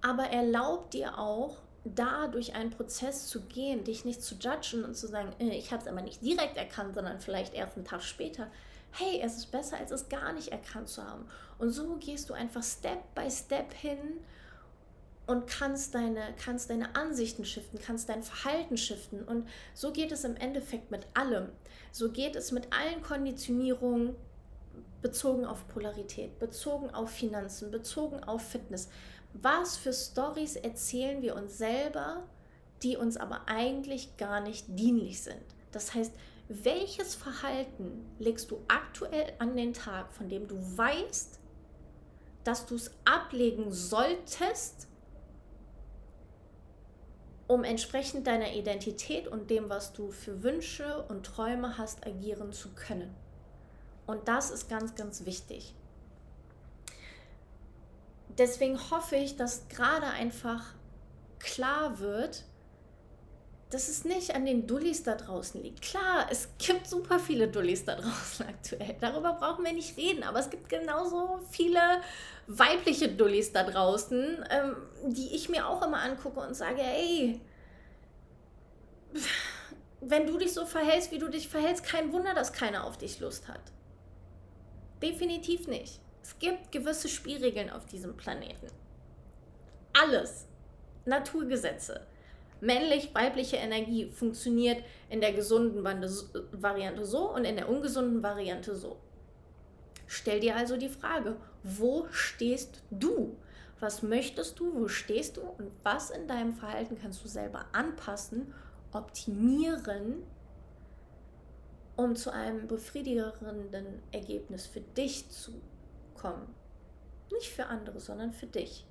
Aber 0.00 0.24
erlaub 0.24 0.90
dir 0.90 1.18
auch, 1.18 1.58
da 1.84 2.28
durch 2.28 2.54
einen 2.54 2.70
Prozess 2.70 3.26
zu 3.26 3.42
gehen, 3.42 3.84
dich 3.84 4.04
nicht 4.04 4.22
zu 4.22 4.36
judgen 4.36 4.84
und 4.84 4.96
zu 4.96 5.06
sagen, 5.06 5.34
äh, 5.38 5.56
ich 5.56 5.70
habe 5.72 5.82
es 5.82 5.88
aber 5.88 6.00
nicht 6.00 6.22
direkt 6.22 6.56
erkannt, 6.56 6.94
sondern 6.94 7.20
vielleicht 7.20 7.54
erst 7.54 7.76
einen 7.76 7.84
Tag 7.84 8.02
später 8.02 8.48
hey, 8.92 9.20
es 9.22 9.36
ist 9.36 9.50
besser, 9.50 9.78
als 9.78 9.90
es 9.90 10.08
gar 10.08 10.32
nicht 10.32 10.48
erkannt 10.48 10.88
zu 10.88 11.02
haben. 11.02 11.26
Und 11.58 11.70
so 11.70 11.96
gehst 11.96 12.30
du 12.30 12.34
einfach 12.34 12.62
Step 12.62 13.14
by 13.14 13.30
Step 13.30 13.72
hin 13.72 13.98
und 15.26 15.46
kannst 15.46 15.94
deine, 15.94 16.34
kannst 16.42 16.70
deine 16.70 16.94
Ansichten 16.94 17.44
shiften, 17.44 17.78
kannst 17.80 18.08
dein 18.08 18.22
Verhalten 18.22 18.76
shiften. 18.76 19.22
Und 19.22 19.48
so 19.74 19.92
geht 19.92 20.12
es 20.12 20.24
im 20.24 20.36
Endeffekt 20.36 20.90
mit 20.90 21.06
allem. 21.14 21.48
So 21.90 22.10
geht 22.10 22.36
es 22.36 22.52
mit 22.52 22.68
allen 22.72 23.02
Konditionierungen 23.02 24.14
bezogen 25.00 25.44
auf 25.44 25.66
Polarität, 25.68 26.38
bezogen 26.38 26.90
auf 26.90 27.10
Finanzen, 27.10 27.70
bezogen 27.70 28.22
auf 28.24 28.42
Fitness. 28.42 28.88
Was 29.34 29.76
für 29.76 29.92
Stories 29.92 30.56
erzählen 30.56 31.22
wir 31.22 31.34
uns 31.36 31.58
selber, 31.58 32.22
die 32.82 32.96
uns 32.96 33.16
aber 33.16 33.42
eigentlich 33.46 34.16
gar 34.16 34.40
nicht 34.40 34.66
dienlich 34.68 35.22
sind? 35.22 35.42
Das 35.70 35.94
heißt, 35.94 36.12
welches 36.48 37.14
Verhalten 37.14 38.04
legst 38.18 38.50
du 38.50 38.62
aktuell 38.68 39.32
an 39.38 39.56
den 39.56 39.72
Tag, 39.72 40.12
von 40.12 40.28
dem 40.28 40.48
du 40.48 40.56
weißt, 40.76 41.38
dass 42.44 42.66
du 42.66 42.74
es 42.74 42.90
ablegen 43.04 43.72
solltest, 43.72 44.88
um 47.46 47.64
entsprechend 47.64 48.26
deiner 48.26 48.52
Identität 48.54 49.28
und 49.28 49.50
dem, 49.50 49.68
was 49.68 49.92
du 49.92 50.10
für 50.10 50.42
Wünsche 50.42 51.04
und 51.08 51.24
Träume 51.24 51.78
hast, 51.78 52.06
agieren 52.06 52.52
zu 52.52 52.70
können. 52.74 53.14
Und 54.06 54.26
das 54.28 54.50
ist 54.50 54.68
ganz, 54.68 54.94
ganz 54.94 55.24
wichtig. 55.26 55.74
Deswegen 58.38 58.78
hoffe 58.90 59.16
ich, 59.16 59.36
dass 59.36 59.68
gerade 59.68 60.06
einfach 60.06 60.74
klar 61.38 61.98
wird, 61.98 62.44
dass 63.72 63.88
es 63.88 64.04
nicht 64.04 64.34
an 64.34 64.44
den 64.44 64.66
Dullis 64.66 65.02
da 65.02 65.14
draußen 65.14 65.62
liegt. 65.62 65.80
Klar, 65.80 66.26
es 66.30 66.48
gibt 66.58 66.86
super 66.86 67.18
viele 67.18 67.48
Dullis 67.48 67.84
da 67.84 67.94
draußen 67.94 68.46
aktuell. 68.48 68.96
Darüber 69.00 69.32
brauchen 69.32 69.64
wir 69.64 69.72
nicht 69.72 69.96
reden. 69.96 70.22
Aber 70.24 70.40
es 70.40 70.50
gibt 70.50 70.68
genauso 70.68 71.40
viele 71.50 71.80
weibliche 72.46 73.08
Dullis 73.08 73.52
da 73.52 73.64
draußen, 73.64 74.44
ähm, 74.50 74.76
die 75.06 75.34
ich 75.34 75.48
mir 75.48 75.66
auch 75.66 75.82
immer 75.82 76.02
angucke 76.02 76.40
und 76.40 76.54
sage, 76.54 76.82
ey, 76.82 77.40
wenn 80.00 80.26
du 80.26 80.36
dich 80.36 80.52
so 80.52 80.66
verhältst, 80.66 81.10
wie 81.10 81.18
du 81.18 81.28
dich 81.28 81.48
verhältst, 81.48 81.84
kein 81.84 82.12
Wunder, 82.12 82.34
dass 82.34 82.52
keiner 82.52 82.84
auf 82.84 82.98
dich 82.98 83.20
Lust 83.20 83.48
hat. 83.48 83.62
Definitiv 85.00 85.66
nicht. 85.66 85.98
Es 86.22 86.38
gibt 86.38 86.72
gewisse 86.72 87.08
Spielregeln 87.08 87.70
auf 87.70 87.86
diesem 87.86 88.16
Planeten. 88.16 88.66
Alles. 89.94 90.46
Naturgesetze 91.04 92.06
männlich-weibliche 92.62 93.56
Energie 93.56 94.10
funktioniert 94.10 94.82
in 95.10 95.20
der 95.20 95.32
gesunden 95.32 95.82
Variante 95.82 97.04
so 97.04 97.34
und 97.34 97.44
in 97.44 97.56
der 97.56 97.68
ungesunden 97.68 98.22
Variante 98.22 98.74
so. 98.76 98.96
Stell 100.06 100.40
dir 100.40 100.56
also 100.56 100.76
die 100.76 100.88
Frage, 100.88 101.36
wo 101.64 102.06
stehst 102.10 102.82
du? 102.90 103.36
Was 103.80 104.02
möchtest 104.02 104.60
du? 104.60 104.74
Wo 104.74 104.86
stehst 104.86 105.38
du? 105.38 105.40
Und 105.40 105.72
was 105.82 106.10
in 106.10 106.28
deinem 106.28 106.54
Verhalten 106.54 106.96
kannst 107.00 107.24
du 107.24 107.28
selber 107.28 107.64
anpassen, 107.72 108.54
optimieren, 108.92 110.22
um 111.96 112.14
zu 112.14 112.30
einem 112.30 112.68
befriedigenden 112.68 114.02
Ergebnis 114.12 114.66
für 114.66 114.82
dich 114.82 115.28
zu 115.30 115.60
kommen? 116.14 116.54
Nicht 117.32 117.48
für 117.48 117.66
andere, 117.66 117.98
sondern 117.98 118.32
für 118.32 118.46
dich. 118.46 118.86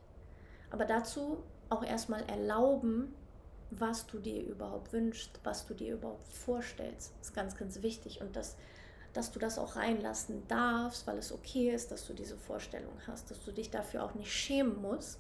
Aber 0.72 0.84
dazu 0.84 1.44
auch 1.70 1.84
erstmal 1.84 2.24
erlauben, 2.24 3.14
was 3.72 4.06
du 4.06 4.20
dir 4.20 4.44
überhaupt 4.44 4.92
wünschst, 4.94 5.40
was 5.44 5.66
du 5.66 5.74
dir 5.74 5.94
überhaupt 5.94 6.28
vorstellst. 6.32 7.14
Ist 7.22 7.34
ganz, 7.34 7.56
ganz 7.56 7.82
wichtig. 7.82 8.22
Und 8.22 8.36
das, 8.36 8.56
dass 9.14 9.32
du 9.32 9.40
das 9.40 9.58
auch 9.58 9.76
reinlassen 9.76 10.48
darfst, 10.48 11.08
weil 11.08 11.18
es 11.18 11.32
okay 11.32 11.72
ist, 11.72 11.92
dass 11.92 12.06
du 12.06 12.14
diese 12.14 12.38
Vorstellung 12.38 12.94
hast, 13.08 13.32
dass 13.32 13.44
du 13.44 13.52
dich 13.52 13.72
dafür 13.72 14.04
auch 14.04 14.14
nicht 14.14 14.32
schämen 14.32 14.82
musst. 14.82 15.20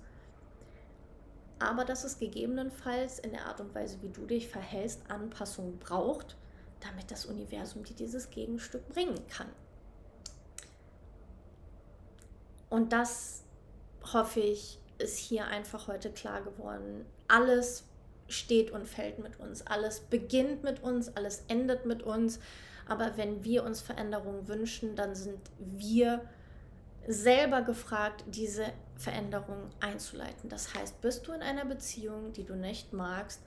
Aber 1.59 1.85
dass 1.85 2.03
es 2.03 2.19
gegebenenfalls 2.19 3.19
in 3.19 3.31
der 3.31 3.45
Art 3.45 3.61
und 3.61 3.73
Weise, 3.73 4.01
wie 4.01 4.09
du 4.09 4.25
dich 4.25 4.47
verhältst, 4.47 5.01
Anpassungen 5.09 5.79
braucht, 5.79 6.35
damit 6.81 7.11
das 7.11 7.25
Universum 7.25 7.83
dir 7.83 7.95
dieses 7.95 8.29
Gegenstück 8.31 8.87
bringen 8.89 9.19
kann. 9.27 9.49
Und 12.69 12.93
das 12.93 13.43
hoffe 14.13 14.39
ich, 14.39 14.79
ist 14.97 15.17
hier 15.17 15.45
einfach 15.47 15.87
heute 15.87 16.11
klar 16.11 16.41
geworden. 16.41 17.05
Alles, 17.27 17.83
steht 18.31 18.71
und 18.71 18.87
fällt 18.87 19.19
mit 19.19 19.39
uns. 19.39 19.65
Alles 19.67 19.99
beginnt 19.99 20.63
mit 20.63 20.83
uns, 20.83 21.15
alles 21.15 21.43
endet 21.47 21.85
mit 21.85 22.03
uns. 22.03 22.39
Aber 22.87 23.17
wenn 23.17 23.43
wir 23.43 23.63
uns 23.63 23.81
Veränderungen 23.81 24.47
wünschen, 24.47 24.95
dann 24.95 25.15
sind 25.15 25.39
wir 25.59 26.21
selber 27.07 27.61
gefragt, 27.61 28.23
diese 28.27 28.65
Veränderungen 28.95 29.71
einzuleiten. 29.79 30.49
Das 30.49 30.73
heißt, 30.73 31.01
bist 31.01 31.27
du 31.27 31.31
in 31.31 31.41
einer 31.41 31.65
Beziehung, 31.65 32.33
die 32.33 32.43
du 32.43 32.55
nicht 32.55 32.93
magst, 32.93 33.41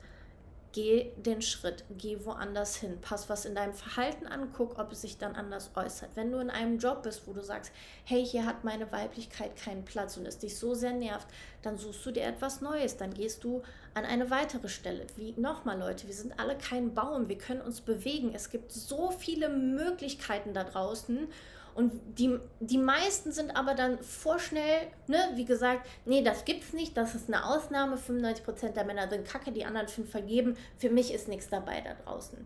geh 0.75 1.13
den 1.15 1.41
Schritt, 1.41 1.85
geh 1.89 2.17
woanders 2.25 2.75
hin, 2.75 2.99
pass 2.99 3.29
was 3.29 3.45
in 3.45 3.55
deinem 3.55 3.73
Verhalten 3.73 4.27
an, 4.27 4.51
guck, 4.51 4.77
ob 4.77 4.91
es 4.91 5.03
sich 5.03 5.17
dann 5.17 5.33
anders 5.33 5.71
äußert. 5.73 6.09
Wenn 6.15 6.33
du 6.33 6.39
in 6.39 6.49
einem 6.49 6.79
Job 6.79 7.03
bist, 7.03 7.25
wo 7.25 7.31
du 7.31 7.41
sagst, 7.41 7.71
hey, 8.03 8.25
hier 8.25 8.45
hat 8.45 8.65
meine 8.65 8.91
Weiblichkeit 8.91 9.55
keinen 9.55 9.85
Platz 9.85 10.17
und 10.17 10.25
es 10.25 10.37
dich 10.37 10.57
so 10.57 10.73
sehr 10.73 10.91
nervt, 10.91 11.29
dann 11.61 11.77
suchst 11.77 12.05
du 12.05 12.11
dir 12.11 12.23
etwas 12.23 12.59
Neues, 12.59 12.97
dann 12.97 13.13
gehst 13.13 13.45
du 13.45 13.63
an 13.93 14.03
eine 14.03 14.29
weitere 14.29 14.67
Stelle. 14.67 15.07
Wie 15.15 15.31
nochmal, 15.39 15.79
Leute, 15.79 16.07
wir 16.07 16.13
sind 16.13 16.37
alle 16.41 16.57
kein 16.57 16.93
Baum, 16.93 17.29
wir 17.29 17.37
können 17.37 17.61
uns 17.61 17.79
bewegen. 17.79 18.35
Es 18.35 18.49
gibt 18.49 18.73
so 18.73 19.11
viele 19.11 19.47
Möglichkeiten 19.47 20.53
da 20.53 20.65
draußen 20.65 21.29
Und 21.75 21.91
die, 22.17 22.39
die 22.61 22.77
meisten 22.77 23.33
sind 23.33 23.53
aber 23.55 23.75
dann 23.75 23.99
vorschnell, 23.99 24.87
ne, 25.07 25.17
wie 25.35 25.43
gesagt, 25.43 25.85
nee, 26.05 26.23
das 26.23 26.45
gibt's 26.45 26.71
nicht, 26.71 26.95
das 26.95 27.15
ist 27.15 27.27
eine 27.27 27.45
Ausnahme, 27.45 27.97
95% 27.97 28.69
der 28.69 28.85
Männer 28.85 29.09
sind 29.09 29.27
kacke, 29.27 29.51
die 29.51 29.65
anderen 29.65 29.89
fünf 29.89 30.09
vergeben, 30.09 30.55
für 30.77 30.89
mich 30.89 31.13
ist 31.13 31.27
nichts 31.27 31.49
dabei 31.49 31.81
da 31.81 31.95
draußen. 32.05 32.37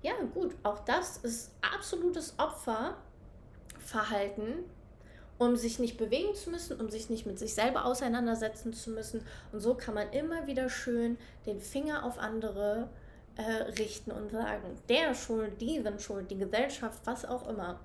Ja, 0.00 0.12
gut, 0.32 0.54
auch 0.62 0.78
das 0.86 1.18
ist 1.18 1.50
absolutes 1.60 2.34
Opferverhalten, 2.38 4.64
um 5.36 5.56
sich 5.56 5.78
nicht 5.78 5.98
bewegen 5.98 6.34
zu 6.34 6.48
müssen, 6.50 6.80
um 6.80 6.88
sich 6.88 7.10
nicht 7.10 7.26
mit 7.26 7.38
sich 7.38 7.52
selber 7.52 7.84
auseinandersetzen 7.84 8.72
zu 8.72 8.88
müssen. 8.90 9.20
Und 9.52 9.60
so 9.60 9.74
kann 9.74 9.92
man 9.94 10.10
immer 10.12 10.46
wieder 10.46 10.70
schön 10.70 11.18
den 11.44 11.60
Finger 11.60 12.04
auf 12.04 12.18
andere 12.18 12.88
äh, 13.36 13.70
richten 13.78 14.12
und 14.12 14.30
sagen, 14.30 14.78
der 14.88 15.14
schuld, 15.14 15.60
die 15.60 15.80
sind 15.80 16.00
schuld, 16.00 16.30
die 16.30 16.38
Gesellschaft, 16.38 17.00
was 17.04 17.24
auch 17.24 17.48
immer. 17.48 17.80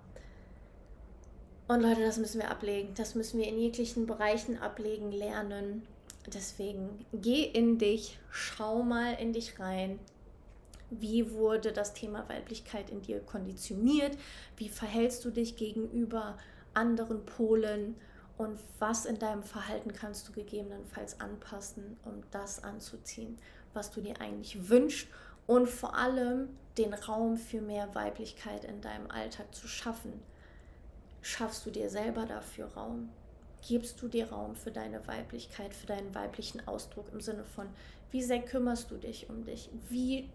Und 1.67 1.81
Leute, 1.81 2.01
das 2.01 2.17
müssen 2.17 2.39
wir 2.39 2.49
ablegen. 2.49 2.93
Das 2.95 3.13
müssen 3.15 3.39
wir 3.39 3.47
in 3.47 3.57
jeglichen 3.57 4.07
Bereichen 4.07 4.57
ablegen, 4.57 5.11
lernen. 5.11 5.85
Deswegen 6.33 7.05
geh 7.13 7.43
in 7.43 7.77
dich, 7.77 8.19
schau 8.31 8.83
mal 8.83 9.13
in 9.13 9.33
dich 9.33 9.59
rein. 9.59 9.99
Wie 10.89 11.33
wurde 11.33 11.73
das 11.73 11.93
Thema 11.93 12.27
Weiblichkeit 12.29 12.89
in 12.89 13.01
dir 13.01 13.19
konditioniert? 13.19 14.17
Wie 14.55 14.69
verhältst 14.69 15.25
du 15.25 15.31
dich 15.31 15.57
gegenüber 15.57 16.37
anderen 16.73 17.25
Polen? 17.25 17.95
Und 18.37 18.59
was 18.79 19.05
in 19.05 19.19
deinem 19.19 19.43
Verhalten 19.43 19.91
kannst 19.93 20.27
du 20.27 20.31
gegebenenfalls 20.31 21.19
anpassen, 21.19 21.97
um 22.05 22.21
das 22.31 22.63
anzuziehen, 22.63 23.37
was 23.73 23.91
du 23.91 23.99
dir 23.99 24.21
eigentlich 24.21 24.69
wünschst 24.69 25.07
und 25.47 25.67
vor 25.67 25.97
allem 25.97 26.49
den 26.77 26.93
Raum 26.93 27.37
für 27.37 27.61
mehr 27.61 27.93
Weiblichkeit 27.95 28.63
in 28.63 28.79
deinem 28.79 29.09
Alltag 29.09 29.53
zu 29.55 29.67
schaffen. 29.67 30.13
Schaffst 31.27 31.65
du 31.65 31.71
dir 31.71 31.89
selber 31.89 32.25
dafür 32.25 32.67
Raum? 32.67 33.09
Gibst 33.67 34.01
du 34.01 34.07
dir 34.07 34.31
Raum 34.31 34.55
für 34.55 34.71
deine 34.71 35.05
Weiblichkeit, 35.07 35.73
für 35.73 35.85
deinen 35.85 36.15
weiblichen 36.15 36.65
Ausdruck 36.65 37.07
im 37.11 37.19
Sinne 37.19 37.43
von, 37.43 37.67
wie 38.11 38.23
sehr 38.23 38.41
kümmerst 38.41 38.89
du 38.91 38.95
dich 38.95 39.29
um 39.29 39.43
dich? 39.43 39.69
Wie 39.89 40.29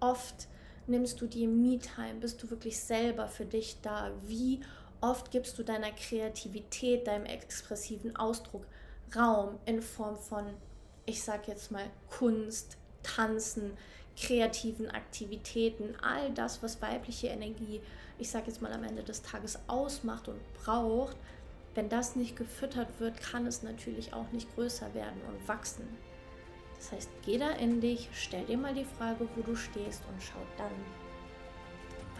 oft 0.00 0.48
nimmst 0.88 1.20
du 1.20 1.28
dir 1.28 1.46
Me-Time? 1.46 2.14
Bist 2.20 2.42
du 2.42 2.50
wirklich 2.50 2.80
selber 2.80 3.28
für 3.28 3.44
dich 3.44 3.76
da? 3.82 4.10
Wie 4.26 4.58
oft 5.00 5.30
gibst 5.30 5.56
du 5.60 5.62
deiner 5.62 5.92
Kreativität, 5.92 7.06
deinem 7.06 7.26
expressiven 7.26 8.16
Ausdruck 8.16 8.66
Raum 9.14 9.60
in 9.64 9.80
Form 9.80 10.18
von, 10.18 10.44
ich 11.06 11.22
sag 11.22 11.46
jetzt 11.46 11.70
mal, 11.70 11.86
Kunst, 12.08 12.78
Tanzen, 13.04 13.76
kreativen 14.16 14.90
Aktivitäten, 14.90 15.94
all 16.02 16.32
das, 16.32 16.64
was 16.64 16.82
weibliche 16.82 17.28
Energie, 17.28 17.80
ich 18.20 18.30
sage 18.30 18.46
jetzt 18.48 18.60
mal 18.60 18.72
am 18.72 18.84
Ende 18.84 19.02
des 19.02 19.22
Tages 19.22 19.58
ausmacht 19.66 20.28
und 20.28 20.38
braucht, 20.62 21.16
wenn 21.74 21.88
das 21.88 22.16
nicht 22.16 22.36
gefüttert 22.36 22.88
wird, 22.98 23.20
kann 23.20 23.46
es 23.46 23.62
natürlich 23.62 24.12
auch 24.12 24.30
nicht 24.32 24.54
größer 24.54 24.92
werden 24.94 25.20
und 25.28 25.48
wachsen. 25.48 25.88
Das 26.76 26.92
heißt, 26.92 27.10
geh 27.24 27.38
da 27.38 27.50
in 27.50 27.80
dich, 27.80 28.08
stell 28.12 28.44
dir 28.44 28.56
mal 28.56 28.74
die 28.74 28.84
Frage, 28.84 29.28
wo 29.36 29.42
du 29.42 29.56
stehst 29.56 30.02
und 30.10 30.22
schau 30.22 30.40
dann, 30.58 30.70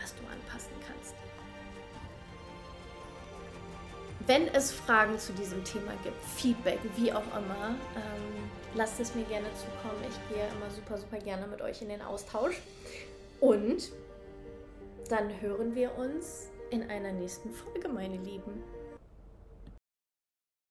was 0.01 0.15
du 0.15 0.23
anpassen 0.23 0.73
kannst. 0.87 1.15
Wenn 4.27 4.49
es 4.49 4.71
Fragen 4.71 5.19
zu 5.19 5.33
diesem 5.33 5.65
Thema 5.65 5.93
gibt, 6.05 6.23
Feedback, 6.25 6.79
wie 6.97 7.13
auch 7.13 7.27
immer, 7.37 7.75
ähm, 7.97 8.51
lasst 8.75 9.01
es 9.01 9.15
mir 9.15 9.25
gerne 9.25 9.49
zukommen. 9.55 10.03
Ich 10.09 10.35
gehe 10.35 10.47
immer 10.47 10.71
super, 10.71 10.99
super 10.99 11.19
gerne 11.19 11.47
mit 11.47 11.61
euch 11.63 11.83
in 11.83 11.89
den 11.89 12.03
Austausch. 12.03 12.61
Und 13.41 13.91
dann 15.11 15.41
hören 15.41 15.75
wir 15.75 15.97
uns 15.99 16.51
in 16.71 16.85
einer 16.89 17.13
nächsten 17.13 17.51
Folge, 17.51 17.89
meine 17.89 18.17
Lieben. 18.17 18.63